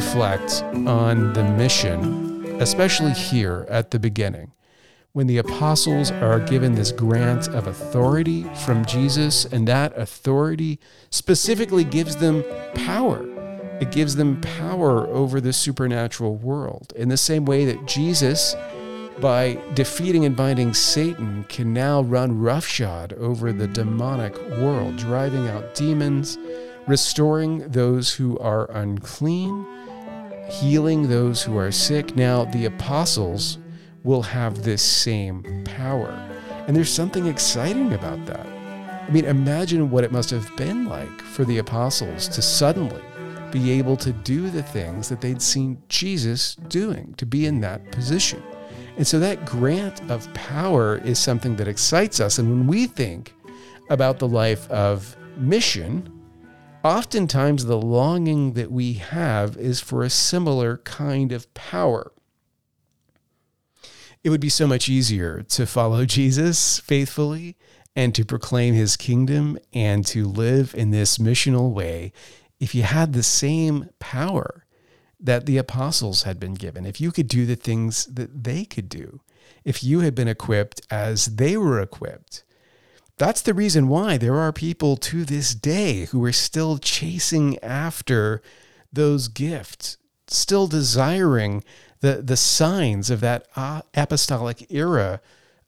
Reflect 0.00 0.62
on 0.88 1.30
the 1.34 1.44
mission, 1.44 2.56
especially 2.58 3.12
here 3.12 3.66
at 3.68 3.90
the 3.90 3.98
beginning, 3.98 4.50
when 5.12 5.26
the 5.26 5.36
apostles 5.36 6.10
are 6.10 6.40
given 6.40 6.74
this 6.74 6.90
grant 6.90 7.48
of 7.48 7.66
authority 7.66 8.44
from 8.64 8.82
Jesus, 8.86 9.44
and 9.44 9.68
that 9.68 9.92
authority 9.98 10.78
specifically 11.10 11.84
gives 11.84 12.16
them 12.16 12.42
power. 12.74 13.22
It 13.78 13.90
gives 13.90 14.16
them 14.16 14.40
power 14.40 15.06
over 15.08 15.38
the 15.38 15.52
supernatural 15.52 16.36
world. 16.36 16.94
In 16.96 17.10
the 17.10 17.18
same 17.18 17.44
way 17.44 17.66
that 17.66 17.86
Jesus, 17.86 18.56
by 19.20 19.58
defeating 19.74 20.24
and 20.24 20.34
binding 20.34 20.72
Satan, 20.72 21.44
can 21.50 21.74
now 21.74 22.00
run 22.00 22.40
roughshod 22.40 23.12
over 23.18 23.52
the 23.52 23.68
demonic 23.68 24.34
world, 24.56 24.96
driving 24.96 25.46
out 25.48 25.74
demons 25.74 26.38
restoring 26.86 27.68
those 27.68 28.14
who 28.14 28.38
are 28.38 28.70
unclean, 28.72 29.64
healing 30.50 31.08
those 31.08 31.42
who 31.42 31.56
are 31.56 31.70
sick. 31.70 32.16
Now, 32.16 32.44
the 32.44 32.66
apostles 32.66 33.58
will 34.02 34.22
have 34.22 34.62
this 34.62 34.82
same 34.82 35.64
power. 35.64 36.10
And 36.66 36.76
there's 36.76 36.92
something 36.92 37.26
exciting 37.26 37.92
about 37.92 38.26
that. 38.26 38.46
I 38.46 39.10
mean, 39.10 39.24
imagine 39.24 39.90
what 39.90 40.04
it 40.04 40.12
must 40.12 40.30
have 40.30 40.54
been 40.56 40.86
like 40.86 41.20
for 41.20 41.44
the 41.44 41.58
apostles 41.58 42.28
to 42.28 42.42
suddenly 42.42 43.02
be 43.50 43.72
able 43.72 43.96
to 43.96 44.12
do 44.12 44.50
the 44.50 44.62
things 44.62 45.08
that 45.08 45.20
they'd 45.20 45.42
seen 45.42 45.82
Jesus 45.88 46.54
doing, 46.68 47.14
to 47.16 47.26
be 47.26 47.46
in 47.46 47.60
that 47.60 47.90
position. 47.90 48.42
And 48.96 49.06
so 49.06 49.18
that 49.18 49.46
grant 49.46 50.08
of 50.10 50.32
power 50.34 50.98
is 50.98 51.18
something 51.18 51.56
that 51.56 51.66
excites 51.66 52.20
us. 52.20 52.38
And 52.38 52.48
when 52.48 52.66
we 52.66 52.86
think 52.86 53.34
about 53.88 54.18
the 54.18 54.28
life 54.28 54.70
of 54.70 55.16
mission, 55.36 56.19
Oftentimes, 56.82 57.66
the 57.66 57.78
longing 57.78 58.54
that 58.54 58.72
we 58.72 58.94
have 58.94 59.56
is 59.58 59.80
for 59.80 60.02
a 60.02 60.08
similar 60.08 60.78
kind 60.78 61.30
of 61.30 61.52
power. 61.52 62.12
It 64.24 64.30
would 64.30 64.40
be 64.40 64.48
so 64.48 64.66
much 64.66 64.88
easier 64.88 65.42
to 65.42 65.66
follow 65.66 66.06
Jesus 66.06 66.80
faithfully 66.80 67.56
and 67.94 68.14
to 68.14 68.24
proclaim 68.24 68.72
his 68.72 68.96
kingdom 68.96 69.58
and 69.74 70.06
to 70.06 70.26
live 70.26 70.74
in 70.74 70.90
this 70.90 71.18
missional 71.18 71.72
way 71.72 72.12
if 72.58 72.74
you 72.74 72.82
had 72.82 73.12
the 73.12 73.22
same 73.22 73.90
power 73.98 74.64
that 75.18 75.44
the 75.44 75.58
apostles 75.58 76.22
had 76.22 76.40
been 76.40 76.54
given, 76.54 76.86
if 76.86 76.98
you 76.98 77.12
could 77.12 77.28
do 77.28 77.44
the 77.44 77.56
things 77.56 78.06
that 78.06 78.44
they 78.44 78.64
could 78.64 78.88
do, 78.88 79.20
if 79.64 79.84
you 79.84 80.00
had 80.00 80.14
been 80.14 80.28
equipped 80.28 80.80
as 80.90 81.26
they 81.36 81.58
were 81.58 81.80
equipped 81.80 82.42
that's 83.20 83.42
the 83.42 83.52
reason 83.52 83.88
why 83.88 84.16
there 84.16 84.36
are 84.36 84.50
people 84.50 84.96
to 84.96 85.26
this 85.26 85.54
day 85.54 86.06
who 86.06 86.24
are 86.24 86.32
still 86.32 86.78
chasing 86.78 87.58
after 87.58 88.40
those 88.90 89.28
gifts, 89.28 89.98
still 90.26 90.66
desiring 90.66 91.62
the, 92.00 92.22
the 92.22 92.36
signs 92.36 93.10
of 93.10 93.20
that 93.20 93.46
uh, 93.56 93.82
apostolic 93.92 94.66
era, 94.72 95.20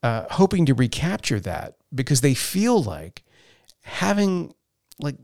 uh, 0.02 0.24
hoping 0.30 0.64
to 0.64 0.72
recapture 0.72 1.38
that 1.40 1.76
because 1.94 2.22
they 2.22 2.32
feel 2.32 2.82
like 2.82 3.22
having 3.82 4.54
like 4.98 5.16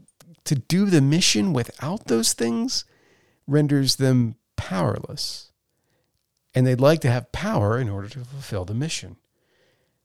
to 0.44 0.54
do 0.54 0.84
the 0.84 1.00
mission 1.00 1.54
without 1.54 2.08
those 2.08 2.34
things 2.34 2.84
renders 3.46 3.96
them 3.96 4.36
powerless. 4.54 5.50
And 6.54 6.66
they'd 6.66 6.78
like 6.78 7.00
to 7.00 7.10
have 7.10 7.32
power 7.32 7.78
in 7.78 7.88
order 7.88 8.10
to 8.10 8.20
fulfill 8.20 8.66
the 8.66 8.74
mission. 8.74 9.16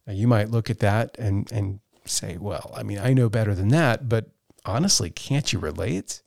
Now, 0.08 0.14
you 0.14 0.26
might 0.26 0.52
look 0.52 0.70
at 0.70 0.80
that 0.80 1.18
and, 1.18 1.52
and 1.52 1.82
say, 2.06 2.38
well, 2.40 2.72
I 2.76 2.84
mean, 2.84 3.00
I 3.00 3.14
know 3.14 3.30
better 3.30 3.56
than 3.56 3.70
that, 3.70 4.10
but 4.10 4.30
honestly, 4.66 5.10
can't 5.10 5.52
you 5.52 5.60
relate? 5.60 6.22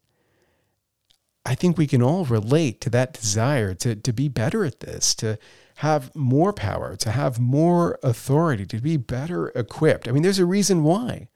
I 1.45 1.55
think 1.55 1.79
we 1.79 1.87
can 1.87 2.03
all 2.03 2.25
relate 2.25 2.81
to 2.83 2.91
that 2.91 3.13
desire 3.13 3.73
to, 3.75 3.95
to 3.95 4.13
be 4.13 4.29
better 4.29 4.65
at 4.65 4.81
this, 4.81 5.15
to 5.17 5.39
have 5.77 6.15
more 6.15 6.53
power, 6.53 6.97
to 6.97 7.11
have 7.11 7.39
more 7.39 7.99
authority, 8.03 8.67
to 8.67 8.81
be 8.81 8.97
better 8.97 9.49
equipped. 9.49 10.09
I 10.09 10.13
mean, 10.13 10.23
there's 10.23 10.39
a 10.39 10.47
reason 10.47 10.83
why. 10.83 11.29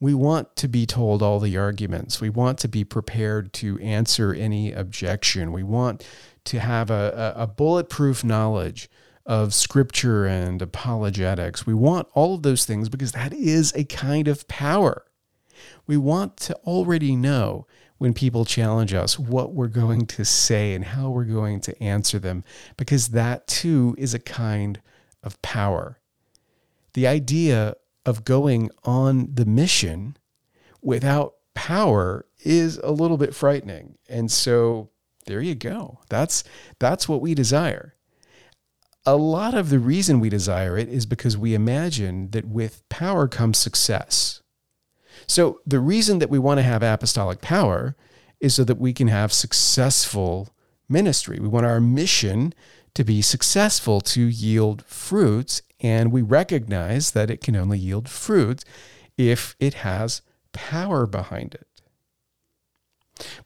We 0.00 0.14
want 0.14 0.56
to 0.56 0.66
be 0.66 0.84
told 0.84 1.22
all 1.22 1.38
the 1.38 1.56
arguments. 1.56 2.20
We 2.20 2.28
want 2.28 2.58
to 2.60 2.68
be 2.68 2.82
prepared 2.82 3.52
to 3.54 3.78
answer 3.78 4.34
any 4.34 4.72
objection. 4.72 5.52
We 5.52 5.62
want 5.62 6.04
to 6.46 6.58
have 6.58 6.90
a, 6.90 7.34
a, 7.36 7.42
a 7.44 7.46
bulletproof 7.46 8.24
knowledge 8.24 8.90
of 9.24 9.54
scripture 9.54 10.26
and 10.26 10.60
apologetics. 10.60 11.66
We 11.66 11.74
want 11.74 12.08
all 12.14 12.34
of 12.34 12.42
those 12.42 12.64
things 12.64 12.88
because 12.88 13.12
that 13.12 13.32
is 13.32 13.72
a 13.74 13.84
kind 13.84 14.28
of 14.28 14.48
power. 14.48 15.04
We 15.86 15.96
want 15.96 16.36
to 16.38 16.54
already 16.64 17.14
know 17.14 17.66
when 17.98 18.14
people 18.14 18.44
challenge 18.44 18.92
us 18.92 19.16
what 19.18 19.54
we're 19.54 19.68
going 19.68 20.06
to 20.06 20.24
say 20.24 20.74
and 20.74 20.84
how 20.84 21.10
we're 21.10 21.24
going 21.24 21.60
to 21.60 21.82
answer 21.82 22.18
them 22.18 22.42
because 22.76 23.08
that 23.08 23.46
too 23.46 23.94
is 23.96 24.12
a 24.12 24.18
kind 24.18 24.80
of 25.22 25.40
power. 25.40 26.00
The 26.94 27.06
idea 27.06 27.76
of 28.04 28.24
going 28.24 28.70
on 28.82 29.28
the 29.32 29.46
mission 29.46 30.16
without 30.82 31.34
power 31.54 32.26
is 32.40 32.78
a 32.78 32.90
little 32.90 33.16
bit 33.16 33.36
frightening. 33.36 33.96
And 34.08 34.32
so 34.32 34.90
there 35.26 35.40
you 35.40 35.54
go. 35.54 36.00
That's 36.08 36.42
that's 36.80 37.08
what 37.08 37.20
we 37.20 37.34
desire 37.34 37.94
a 39.04 39.16
lot 39.16 39.54
of 39.54 39.70
the 39.70 39.78
reason 39.78 40.20
we 40.20 40.28
desire 40.28 40.78
it 40.78 40.88
is 40.88 41.06
because 41.06 41.36
we 41.36 41.54
imagine 41.54 42.30
that 42.30 42.46
with 42.46 42.88
power 42.88 43.26
comes 43.26 43.58
success. 43.58 44.42
So, 45.26 45.60
the 45.66 45.80
reason 45.80 46.18
that 46.18 46.30
we 46.30 46.38
want 46.38 46.58
to 46.58 46.62
have 46.62 46.82
apostolic 46.82 47.40
power 47.40 47.96
is 48.40 48.54
so 48.54 48.64
that 48.64 48.78
we 48.78 48.92
can 48.92 49.08
have 49.08 49.32
successful 49.32 50.50
ministry. 50.88 51.38
We 51.40 51.48
want 51.48 51.66
our 51.66 51.80
mission 51.80 52.54
to 52.94 53.04
be 53.04 53.22
successful, 53.22 54.00
to 54.00 54.20
yield 54.22 54.84
fruits, 54.84 55.62
and 55.80 56.12
we 56.12 56.22
recognize 56.22 57.12
that 57.12 57.30
it 57.30 57.40
can 57.40 57.56
only 57.56 57.78
yield 57.78 58.08
fruits 58.08 58.64
if 59.16 59.56
it 59.58 59.74
has 59.74 60.22
power 60.52 61.06
behind 61.06 61.54
it. 61.54 61.66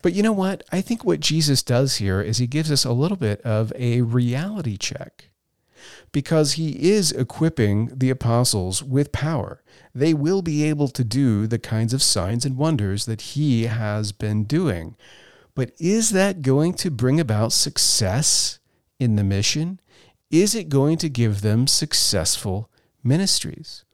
But 0.03 0.13
you 0.13 0.23
know 0.23 0.33
what? 0.33 0.63
I 0.73 0.81
think 0.81 1.05
what 1.05 1.21
Jesus 1.21 1.63
does 1.63 1.97
here 1.97 2.21
is 2.21 2.39
he 2.39 2.47
gives 2.47 2.71
us 2.71 2.85
a 2.85 2.93
little 2.93 3.17
bit 3.17 3.41
of 3.43 3.73
a 3.77 4.03
reality 4.03 4.77
check 4.77 5.31
because 6.13 6.53
he 6.53 6.91
is 6.91 7.13
equipping 7.13 7.91
the 7.95 8.11
apostles 8.11 8.83
with 8.83 9.13
power. 9.13 9.63
They 9.95 10.15
will 10.15 10.43
be 10.43 10.65
able 10.65 10.89
to 10.89 11.05
do 11.05 11.47
the 11.47 11.59
kinds 11.59 11.93
of 11.93 12.03
signs 12.03 12.45
and 12.45 12.57
wonders 12.57 13.07
that 13.07 13.21
he 13.21 13.65
has 13.65 14.13
been 14.13 14.45
doing. 14.45 14.97
But 15.55 15.73
is 15.79 16.11
that 16.11 16.43
going 16.43 16.75
to 16.75 16.91
bring 16.91 17.19
about 17.19 17.53
success 17.53 18.59
in 18.99 19.17
the 19.17 19.25
mission? 19.25 19.81
Is 20.31 20.55
it 20.55 20.69
going 20.69 20.99
to 20.99 21.09
give 21.09 21.41
them 21.41 21.67
successful 21.67 22.71
ministries? 23.03 23.85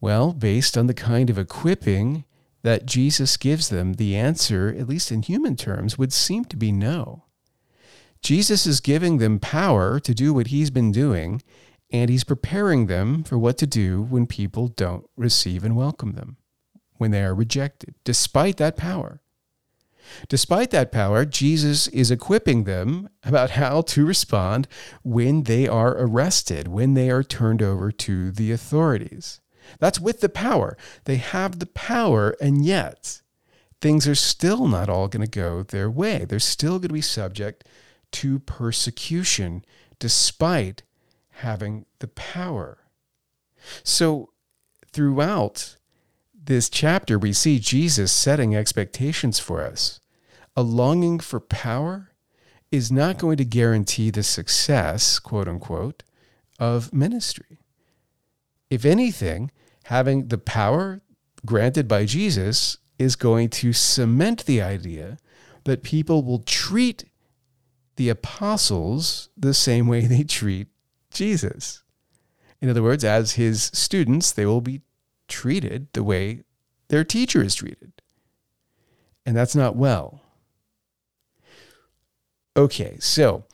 Well, 0.00 0.32
based 0.32 0.78
on 0.78 0.86
the 0.86 0.94
kind 0.94 1.30
of 1.30 1.38
equipping 1.38 2.24
that 2.62 2.86
Jesus 2.86 3.36
gives 3.36 3.68
them, 3.68 3.94
the 3.94 4.16
answer, 4.16 4.74
at 4.78 4.88
least 4.88 5.10
in 5.10 5.22
human 5.22 5.56
terms, 5.56 5.98
would 5.98 6.12
seem 6.12 6.44
to 6.46 6.56
be 6.56 6.70
no. 6.70 7.24
Jesus 8.22 8.66
is 8.66 8.80
giving 8.80 9.18
them 9.18 9.38
power 9.38 10.00
to 10.00 10.14
do 10.14 10.34
what 10.34 10.48
he's 10.48 10.70
been 10.70 10.92
doing, 10.92 11.42
and 11.90 12.10
he's 12.10 12.24
preparing 12.24 12.86
them 12.86 13.24
for 13.24 13.38
what 13.38 13.56
to 13.58 13.66
do 13.66 14.02
when 14.02 14.26
people 14.26 14.68
don't 14.68 15.08
receive 15.16 15.64
and 15.64 15.76
welcome 15.76 16.12
them, 16.12 16.36
when 16.96 17.10
they 17.10 17.22
are 17.22 17.34
rejected, 17.34 17.94
despite 18.04 18.56
that 18.58 18.76
power. 18.76 19.20
Despite 20.28 20.70
that 20.70 20.90
power, 20.90 21.24
Jesus 21.24 21.86
is 21.88 22.10
equipping 22.10 22.64
them 22.64 23.08
about 23.22 23.50
how 23.50 23.82
to 23.82 24.06
respond 24.06 24.66
when 25.02 25.42
they 25.42 25.68
are 25.68 25.94
arrested, 25.98 26.66
when 26.68 26.94
they 26.94 27.10
are 27.10 27.22
turned 27.22 27.62
over 27.62 27.92
to 27.92 28.30
the 28.30 28.50
authorities. 28.50 29.40
That's 29.78 30.00
with 30.00 30.20
the 30.20 30.30
power. 30.30 30.76
They 31.04 31.16
have 31.16 31.58
the 31.58 31.66
power, 31.66 32.34
and 32.40 32.64
yet 32.64 33.20
things 33.80 34.08
are 34.08 34.14
still 34.14 34.66
not 34.66 34.88
all 34.88 35.08
going 35.08 35.24
to 35.24 35.30
go 35.30 35.62
their 35.62 35.90
way. 35.90 36.24
They're 36.24 36.38
still 36.38 36.78
going 36.78 36.88
to 36.88 36.94
be 36.94 37.00
subject 37.02 37.64
to 38.12 38.38
persecution 38.40 39.64
despite 39.98 40.82
having 41.30 41.86
the 41.98 42.08
power. 42.08 42.78
So, 43.82 44.30
throughout 44.92 45.76
this 46.34 46.68
chapter, 46.68 47.18
we 47.18 47.32
see 47.32 47.58
Jesus 47.58 48.10
setting 48.12 48.56
expectations 48.56 49.38
for 49.38 49.62
us. 49.62 50.00
A 50.56 50.62
longing 50.62 51.20
for 51.20 51.40
power 51.40 52.12
is 52.70 52.90
not 52.90 53.18
going 53.18 53.36
to 53.36 53.44
guarantee 53.44 54.10
the 54.10 54.22
success, 54.22 55.18
quote 55.18 55.48
unquote, 55.48 56.02
of 56.58 56.92
ministry. 56.92 57.58
If 58.70 58.84
anything, 58.84 59.50
having 59.84 60.28
the 60.28 60.38
power 60.38 61.00
granted 61.46 61.88
by 61.88 62.04
Jesus 62.04 62.78
is 62.98 63.16
going 63.16 63.48
to 63.48 63.72
cement 63.72 64.44
the 64.44 64.60
idea 64.60 65.18
that 65.64 65.82
people 65.82 66.22
will 66.22 66.40
treat 66.40 67.04
the 67.98 68.08
apostles 68.08 69.28
the 69.36 69.52
same 69.52 69.88
way 69.88 70.06
they 70.06 70.22
treat 70.22 70.68
Jesus. 71.10 71.82
In 72.62 72.70
other 72.70 72.82
words, 72.82 73.04
as 73.04 73.32
his 73.32 73.70
students, 73.74 74.30
they 74.30 74.46
will 74.46 74.60
be 74.60 74.82
treated 75.26 75.88
the 75.92 76.04
way 76.04 76.44
their 76.88 77.02
teacher 77.02 77.42
is 77.42 77.56
treated. 77.56 77.92
And 79.26 79.36
that's 79.36 79.56
not 79.56 79.74
well. 79.74 80.22
Okay, 82.56 82.96
so 83.00 83.44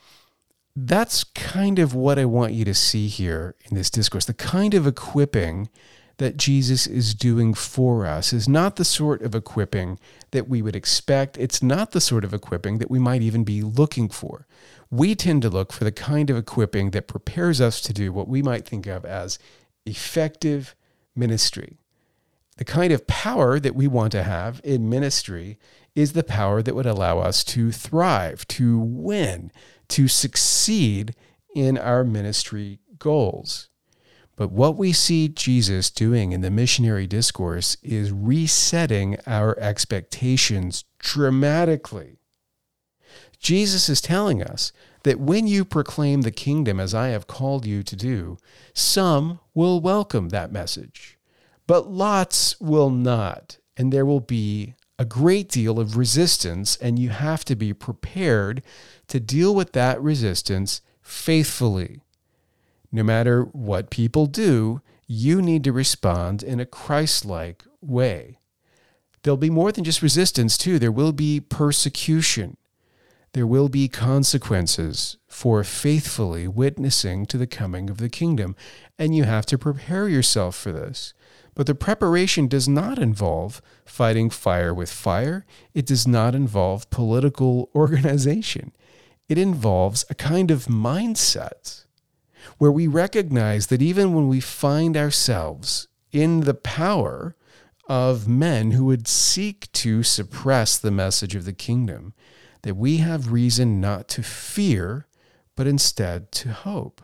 that's 0.75 1.23
kind 1.23 1.79
of 1.79 1.95
what 1.95 2.19
I 2.19 2.25
want 2.25 2.53
you 2.53 2.65
to 2.65 2.73
see 2.75 3.07
here 3.07 3.55
in 3.69 3.75
this 3.75 3.89
discourse. 3.89 4.25
The 4.25 4.33
kind 4.35 4.75
of 4.75 4.85
equipping 4.85 5.69
that 6.17 6.37
Jesus 6.37 6.87
is 6.87 7.13
doing 7.13 7.53
for 7.53 8.05
us 8.05 8.31
is 8.31 8.47
not 8.47 8.77
the 8.77 8.85
sort 8.85 9.21
of 9.21 9.35
equipping 9.35 9.99
that 10.31 10.47
we 10.47 10.61
would 10.61 10.75
expect. 10.75 11.37
It's 11.37 11.61
not 11.61 11.91
the 11.91 12.01
sort 12.01 12.23
of 12.23 12.33
equipping 12.33 12.77
that 12.77 12.89
we 12.89 12.99
might 12.99 13.21
even 13.21 13.43
be 13.43 13.61
looking 13.61 14.09
for. 14.09 14.47
We 14.89 15.15
tend 15.15 15.41
to 15.41 15.49
look 15.49 15.73
for 15.73 15.83
the 15.83 15.91
kind 15.91 16.29
of 16.29 16.37
equipping 16.37 16.91
that 16.91 17.07
prepares 17.07 17.59
us 17.59 17.81
to 17.81 17.93
do 17.93 18.13
what 18.13 18.27
we 18.27 18.41
might 18.41 18.65
think 18.65 18.87
of 18.87 19.03
as 19.03 19.39
effective 19.85 20.75
ministry. 21.15 21.79
The 22.57 22.65
kind 22.65 22.93
of 22.93 23.07
power 23.07 23.59
that 23.59 23.75
we 23.75 23.87
want 23.87 24.13
to 24.13 24.23
have 24.23 24.61
in 24.63 24.89
ministry 24.89 25.57
is 25.93 26.13
the 26.13 26.23
power 26.23 26.61
that 26.61 26.75
would 26.75 26.85
allow 26.85 27.19
us 27.19 27.43
to 27.43 27.71
thrive, 27.71 28.47
to 28.47 28.79
win, 28.79 29.51
to 29.89 30.07
succeed 30.07 31.15
in 31.53 31.77
our 31.77 32.03
ministry 32.03 32.79
goals. 32.97 33.69
But 34.35 34.51
what 34.51 34.75
we 34.75 34.91
see 34.91 35.29
Jesus 35.29 35.89
doing 35.89 36.33
in 36.33 36.41
the 36.41 36.51
missionary 36.51 37.07
discourse 37.07 37.77
is 37.81 38.11
resetting 38.11 39.17
our 39.25 39.57
expectations 39.59 40.83
dramatically. 40.99 42.17
Jesus 43.39 43.87
is 43.87 44.01
telling 44.01 44.43
us 44.43 44.73
that 45.03 45.19
when 45.19 45.47
you 45.47 45.63
proclaim 45.63 46.23
the 46.23 46.31
kingdom 46.31 46.79
as 46.79 46.93
I 46.93 47.09
have 47.09 47.27
called 47.27 47.65
you 47.65 47.83
to 47.83 47.95
do, 47.95 48.37
some 48.73 49.39
will 49.53 49.79
welcome 49.79 50.29
that 50.29 50.51
message, 50.51 51.17
but 51.67 51.89
lots 51.89 52.59
will 52.59 52.89
not, 52.89 53.59
and 53.77 53.93
there 53.93 54.05
will 54.05 54.19
be 54.19 54.75
a 54.97 55.05
great 55.05 55.49
deal 55.49 55.79
of 55.79 55.97
resistance, 55.97 56.75
and 56.77 56.97
you 56.97 57.09
have 57.09 57.45
to 57.45 57.55
be 57.55 57.73
prepared 57.73 58.63
to 59.07 59.19
deal 59.19 59.53
with 59.53 59.73
that 59.73 60.01
resistance 60.01 60.81
faithfully. 61.01 62.01
No 62.91 63.03
matter 63.03 63.43
what 63.43 63.89
people 63.89 64.25
do, 64.25 64.81
you 65.07 65.41
need 65.41 65.63
to 65.63 65.73
respond 65.73 66.43
in 66.43 66.59
a 66.59 66.65
Christ 66.65 67.25
like 67.25 67.63
way. 67.81 68.39
There'll 69.23 69.37
be 69.37 69.49
more 69.49 69.71
than 69.71 69.83
just 69.83 70.01
resistance, 70.01 70.57
too. 70.57 70.77
There 70.77 70.91
will 70.91 71.11
be 71.11 71.39
persecution. 71.39 72.57
There 73.33 73.47
will 73.47 73.69
be 73.69 73.87
consequences 73.87 75.17
for 75.27 75.63
faithfully 75.63 76.47
witnessing 76.47 77.25
to 77.25 77.37
the 77.37 77.47
coming 77.47 77.89
of 77.89 77.97
the 77.97 78.07
kingdom, 78.07 78.55
and 78.97 79.15
you 79.15 79.23
have 79.23 79.45
to 79.47 79.57
prepare 79.57 80.07
yourself 80.07 80.55
for 80.55 80.71
this. 80.71 81.13
But 81.55 81.67
the 81.67 81.75
preparation 81.75 82.47
does 82.47 82.67
not 82.67 82.99
involve 82.99 83.61
fighting 83.85 84.29
fire 84.29 84.73
with 84.73 84.91
fire. 84.91 85.45
It 85.73 85.85
does 85.85 86.07
not 86.07 86.35
involve 86.35 86.89
political 86.89 87.69
organization. 87.75 88.73
It 89.27 89.37
involves 89.37 90.05
a 90.09 90.15
kind 90.15 90.51
of 90.51 90.65
mindset 90.65 91.84
where 92.57 92.71
we 92.71 92.87
recognize 92.87 93.67
that 93.67 93.81
even 93.81 94.13
when 94.13 94.27
we 94.27 94.39
find 94.39 94.95
ourselves 94.95 95.87
in 96.11 96.41
the 96.41 96.53
power 96.53 97.35
of 97.87 98.27
men 98.27 98.71
who 98.71 98.85
would 98.85 99.07
seek 99.07 99.71
to 99.71 100.03
suppress 100.03 100.77
the 100.77 100.91
message 100.91 101.35
of 101.35 101.45
the 101.45 101.53
kingdom, 101.53 102.13
that 102.63 102.75
we 102.75 102.97
have 102.97 103.31
reason 103.31 103.79
not 103.79 104.07
to 104.07 104.23
fear, 104.23 105.07
but 105.55 105.67
instead 105.67 106.31
to 106.31 106.51
hope. 106.51 107.01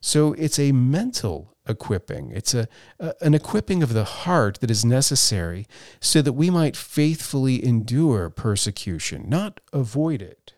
So 0.00 0.34
it's 0.34 0.58
a 0.58 0.72
mental 0.72 1.54
equipping. 1.66 2.30
It's 2.30 2.52
a, 2.52 2.68
a, 3.00 3.14
an 3.22 3.34
equipping 3.34 3.82
of 3.82 3.94
the 3.94 4.04
heart 4.04 4.60
that 4.60 4.70
is 4.70 4.84
necessary 4.84 5.66
so 6.00 6.20
that 6.20 6.34
we 6.34 6.50
might 6.50 6.76
faithfully 6.76 7.64
endure 7.64 8.28
persecution, 8.28 9.24
not 9.28 9.60
avoid 9.72 10.20
it, 10.20 10.52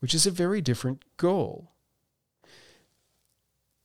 which 0.00 0.14
is 0.14 0.26
a 0.26 0.30
very 0.30 0.60
different 0.60 1.04
goal. 1.16 1.71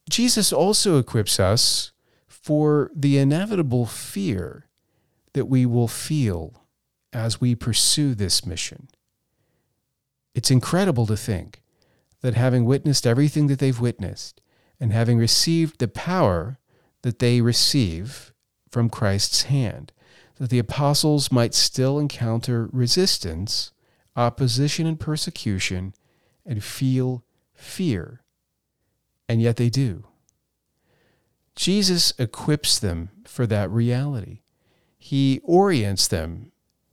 Jesus 0.10 0.54
also 0.54 0.98
equips 0.98 1.40
us 1.40 1.92
for 2.28 2.92
the 2.96 3.18
inevitable 3.18 3.86
fear 3.86 4.68
that 5.34 5.46
we 5.46 5.66
will 5.66 5.88
feel 5.88 6.64
as 7.12 7.42
we 7.42 7.56
pursue 7.56 8.16
this 8.16 8.46
mission. 8.46 8.88
It's 10.34 10.52
incredible 10.52 11.06
to 11.08 11.18
think 11.18 11.62
that 12.22 12.36
having 12.36 12.66
witnessed 12.66 13.06
everything 13.06 13.48
that 13.48 13.60
they've 13.60 13.80
witnessed 13.80 14.42
and 14.80 14.94
having 14.94 15.18
received 15.18 15.80
the 15.80 15.88
power 15.88 16.58
that 17.02 17.20
they 17.20 17.42
receive 17.42 18.34
from 18.70 18.90
Christ's 18.90 19.44
hand, 19.44 19.92
that 20.38 20.50
the 20.50 20.60
apostles 20.60 21.32
might 21.32 21.54
still 21.54 22.00
encounter 22.00 22.70
resistance, 22.72 23.72
opposition, 24.16 24.88
and 24.88 25.00
persecution 25.00 25.94
and 26.46 26.64
feel 26.64 27.24
fear 27.54 28.22
and 29.28 29.42
yet 29.42 29.58
they 29.58 29.70
do. 29.70 30.06
Jesus 31.56 32.14
equips 32.20 32.78
them 32.80 33.10
for 33.26 33.48
that 33.48 33.70
reality. 33.72 34.42
He 34.98 35.42
orients 35.44 36.08
them, 36.08 36.52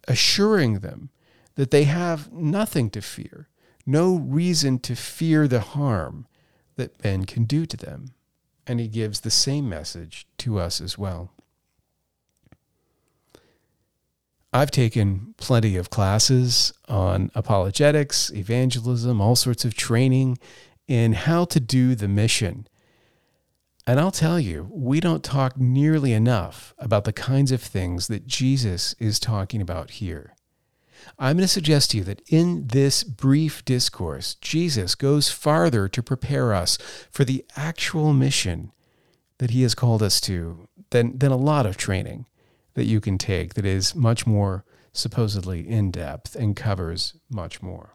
assuring 0.09 0.81
them 0.81 1.11
that 1.55 1.71
they 1.71 1.85
have 1.85 2.33
nothing 2.33 2.91
to 2.91 3.03
fear, 3.03 3.49
no 3.87 4.17
reason 4.17 4.79
to 4.81 4.97
fear 4.97 5.47
the 5.47 5.61
harm 5.61 6.27
that 6.77 7.03
men 7.05 7.25
can 7.25 7.45
do 7.45 7.67
to 7.67 7.77
them. 7.77 8.07
And 8.67 8.81
he 8.81 8.89
gives 8.89 9.21
the 9.21 9.31
same 9.31 9.69
message 9.69 10.27
to 10.39 10.59
us 10.59 10.81
as 10.81 10.97
well. 10.97 11.33
I've 14.53 14.71
taken 14.71 15.35
plenty 15.37 15.77
of 15.77 15.91
classes 15.91 16.73
on 16.89 17.31
apologetics, 17.35 18.31
evangelism, 18.33 19.21
all 19.21 19.37
sorts 19.37 19.65
of 19.65 19.75
training 19.75 20.39
in 20.87 21.13
how 21.13 21.45
to 21.47 21.61
do 21.61 21.95
the 21.95 22.09
mission. 22.09 22.67
And 23.87 24.01
I'll 24.01 24.11
tell 24.11 24.41
you, 24.41 24.69
we 24.71 25.01
don't 25.01 25.23
talk 25.23 25.59
nearly 25.59 26.13
enough 26.13 26.75
about 26.79 27.05
the 27.05 27.13
kinds 27.13 27.53
of 27.53 27.61
things 27.61 28.07
that 28.09 28.27
Jesus 28.27 28.95
is 28.99 29.19
talking 29.19 29.61
about 29.61 29.93
here. 29.93 30.35
I'm 31.19 31.37
going 31.37 31.45
to 31.45 31.49
suggest 31.49 31.91
to 31.91 31.99
you 31.99 32.05
that 32.05 32.23
in 32.29 32.69
this 32.69 33.05
brief 33.05 33.65
discourse, 33.65 34.37
Jesus 34.37 34.95
goes 34.95 35.31
farther 35.31 35.87
to 35.89 36.03
prepare 36.03 36.55
us 36.55 36.79
for 37.11 37.25
the 37.25 37.45
actual 37.57 38.15
mission 38.15 38.73
that 39.39 39.51
he 39.51 39.63
has 39.63 39.75
called 39.75 40.03
us 40.03 40.21
to 40.23 40.69
than, 40.91 41.19
than 41.19 41.33
a 41.33 41.37
lot 41.37 41.67
of 41.67 41.77
training 41.77 42.27
that 42.75 42.85
you 42.85 43.01
can 43.01 43.19
take 43.19 43.55
that 43.55 43.67
is 43.67 43.95
much 43.95 44.27
more 44.27 44.65
supposedly 44.93 45.69
in 45.69 45.91
depth 45.91 46.35
and 46.35 46.57
covers 46.57 47.15
much 47.29 47.61
more. 47.61 47.94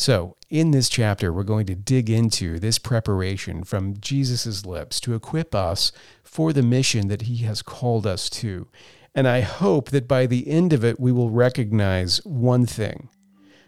So, 0.00 0.36
in 0.48 0.70
this 0.70 0.88
chapter, 0.88 1.32
we're 1.32 1.42
going 1.42 1.66
to 1.66 1.74
dig 1.74 2.08
into 2.08 2.60
this 2.60 2.78
preparation 2.78 3.64
from 3.64 3.98
Jesus' 3.98 4.64
lips 4.64 5.00
to 5.00 5.16
equip 5.16 5.56
us 5.56 5.90
for 6.22 6.52
the 6.52 6.62
mission 6.62 7.08
that 7.08 7.22
he 7.22 7.38
has 7.38 7.62
called 7.62 8.06
us 8.06 8.30
to. 8.30 8.68
And 9.12 9.26
I 9.26 9.40
hope 9.40 9.90
that 9.90 10.06
by 10.06 10.26
the 10.26 10.46
end 10.46 10.72
of 10.72 10.84
it, 10.84 11.00
we 11.00 11.10
will 11.10 11.30
recognize 11.30 12.24
one 12.24 12.64
thing 12.64 13.08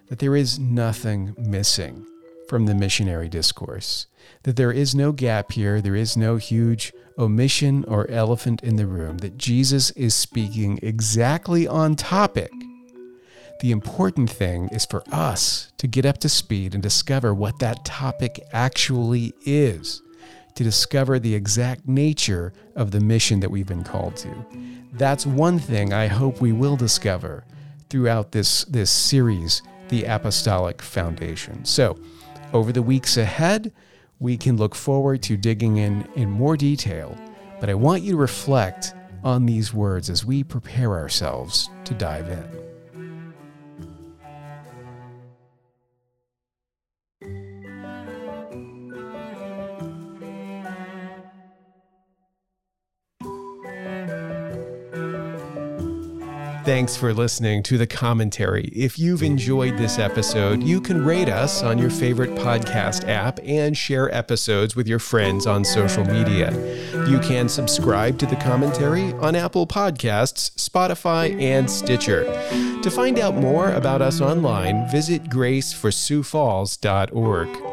that 0.07 0.21
there 0.21 0.37
is 0.37 0.57
nothing 0.57 1.35
missing 1.37 2.07
from 2.49 2.67
the 2.67 2.77
missionary 2.77 3.29
discourse, 3.29 4.07
that 4.45 4.55
there 4.55 4.71
is 4.71 4.95
no 4.95 5.11
gap 5.11 5.51
here, 5.51 5.81
there 5.81 5.97
is 5.97 6.17
no 6.17 6.37
huge 6.37 6.93
omission 7.19 7.85
or 7.89 8.09
elephant 8.09 8.63
in 8.63 8.77
the 8.77 8.87
room, 8.87 9.19
that 9.19 9.37
Jesus 9.37 9.91
is 9.93 10.15
speaking 10.15 10.79
exactly 10.81 11.67
on 11.67 11.97
topic. 11.97 12.53
The 13.61 13.73
important 13.73 14.31
thing 14.31 14.71
is 14.71 14.87
for 14.87 15.03
us 15.13 15.71
to 15.77 15.87
get 15.87 16.07
up 16.07 16.17
to 16.19 16.31
speed 16.31 16.73
and 16.73 16.83
discover 16.83 17.35
what 17.35 17.59
that 17.59 17.85
topic 17.85 18.41
actually 18.55 19.35
is, 19.43 20.01
to 20.55 20.65
discover 20.65 21.19
the 21.19 21.35
exact 21.35 21.87
nature 21.87 22.55
of 22.75 22.91
the 22.91 23.01
mission 23.01 23.41
that 23.41 23.51
we've 23.51 23.67
been 23.67 23.85
called 23.85 24.17
to. 24.17 24.47
That's 24.95 25.27
one 25.27 25.59
thing 25.59 25.93
I 25.93 26.07
hope 26.07 26.41
we 26.41 26.53
will 26.53 26.77
discover 26.77 27.45
throughout 27.91 28.33
this, 28.33 28.65
this 28.65 28.91
series, 28.91 29.61
The 29.91 30.05
Apostolic 30.05 30.81
Foundation. 30.81 31.63
So, 31.67 31.99
over 32.55 32.73
the 32.73 32.83
weeks 32.83 33.19
ahead, 33.19 33.73
we 34.21 34.39
can 34.39 34.57
look 34.57 34.75
forward 34.75 35.23
to 35.25 35.37
digging 35.37 35.77
in 35.77 36.09
in 36.17 36.31
more 36.31 36.57
detail, 36.57 37.15
but 37.61 37.69
I 37.69 37.75
want 37.75 38.05
you 38.05 38.13
to 38.13 38.19
reflect 38.19 38.95
on 39.23 39.45
these 39.45 39.75
words 39.75 40.09
as 40.09 40.25
we 40.25 40.43
prepare 40.43 40.93
ourselves 40.93 41.69
to 41.85 41.93
dive 41.93 42.29
in. 42.31 42.70
Thanks 56.71 56.95
for 56.97 57.13
listening 57.13 57.65
to 57.65 57.77
the 57.77 57.89
commentary. 57.89 58.71
If 58.73 58.97
you've 58.97 59.25
enjoyed 59.25 59.77
this 59.77 59.99
episode, 59.99 60.63
you 60.63 60.81
can 60.81 61.05
rate 61.05 61.29
us 61.29 61.65
on 61.65 61.79
your 61.79 61.91
favorite 61.91 62.31
podcast 62.37 63.09
app 63.09 63.41
and 63.43 63.77
share 63.77 64.09
episodes 64.15 64.77
with 64.77 64.87
your 64.87 65.01
friends 65.01 65.49
on 65.49 65.65
social 65.65 66.05
media. 66.05 66.53
You 67.09 67.19
can 67.19 67.49
subscribe 67.49 68.21
to 68.21 68.27
the 68.27 68.37
commentary 68.37 69.13
on 69.15 69.35
Apple 69.35 69.67
Podcasts, 69.67 70.53
Spotify, 70.53 71.43
and 71.43 71.69
Stitcher. 71.69 72.23
To 72.83 72.89
find 72.89 73.19
out 73.19 73.35
more 73.35 73.73
about 73.73 74.01
us 74.01 74.21
online, 74.21 74.89
visit 74.93 75.25
graceforsiouxfalls.org. 75.25 77.70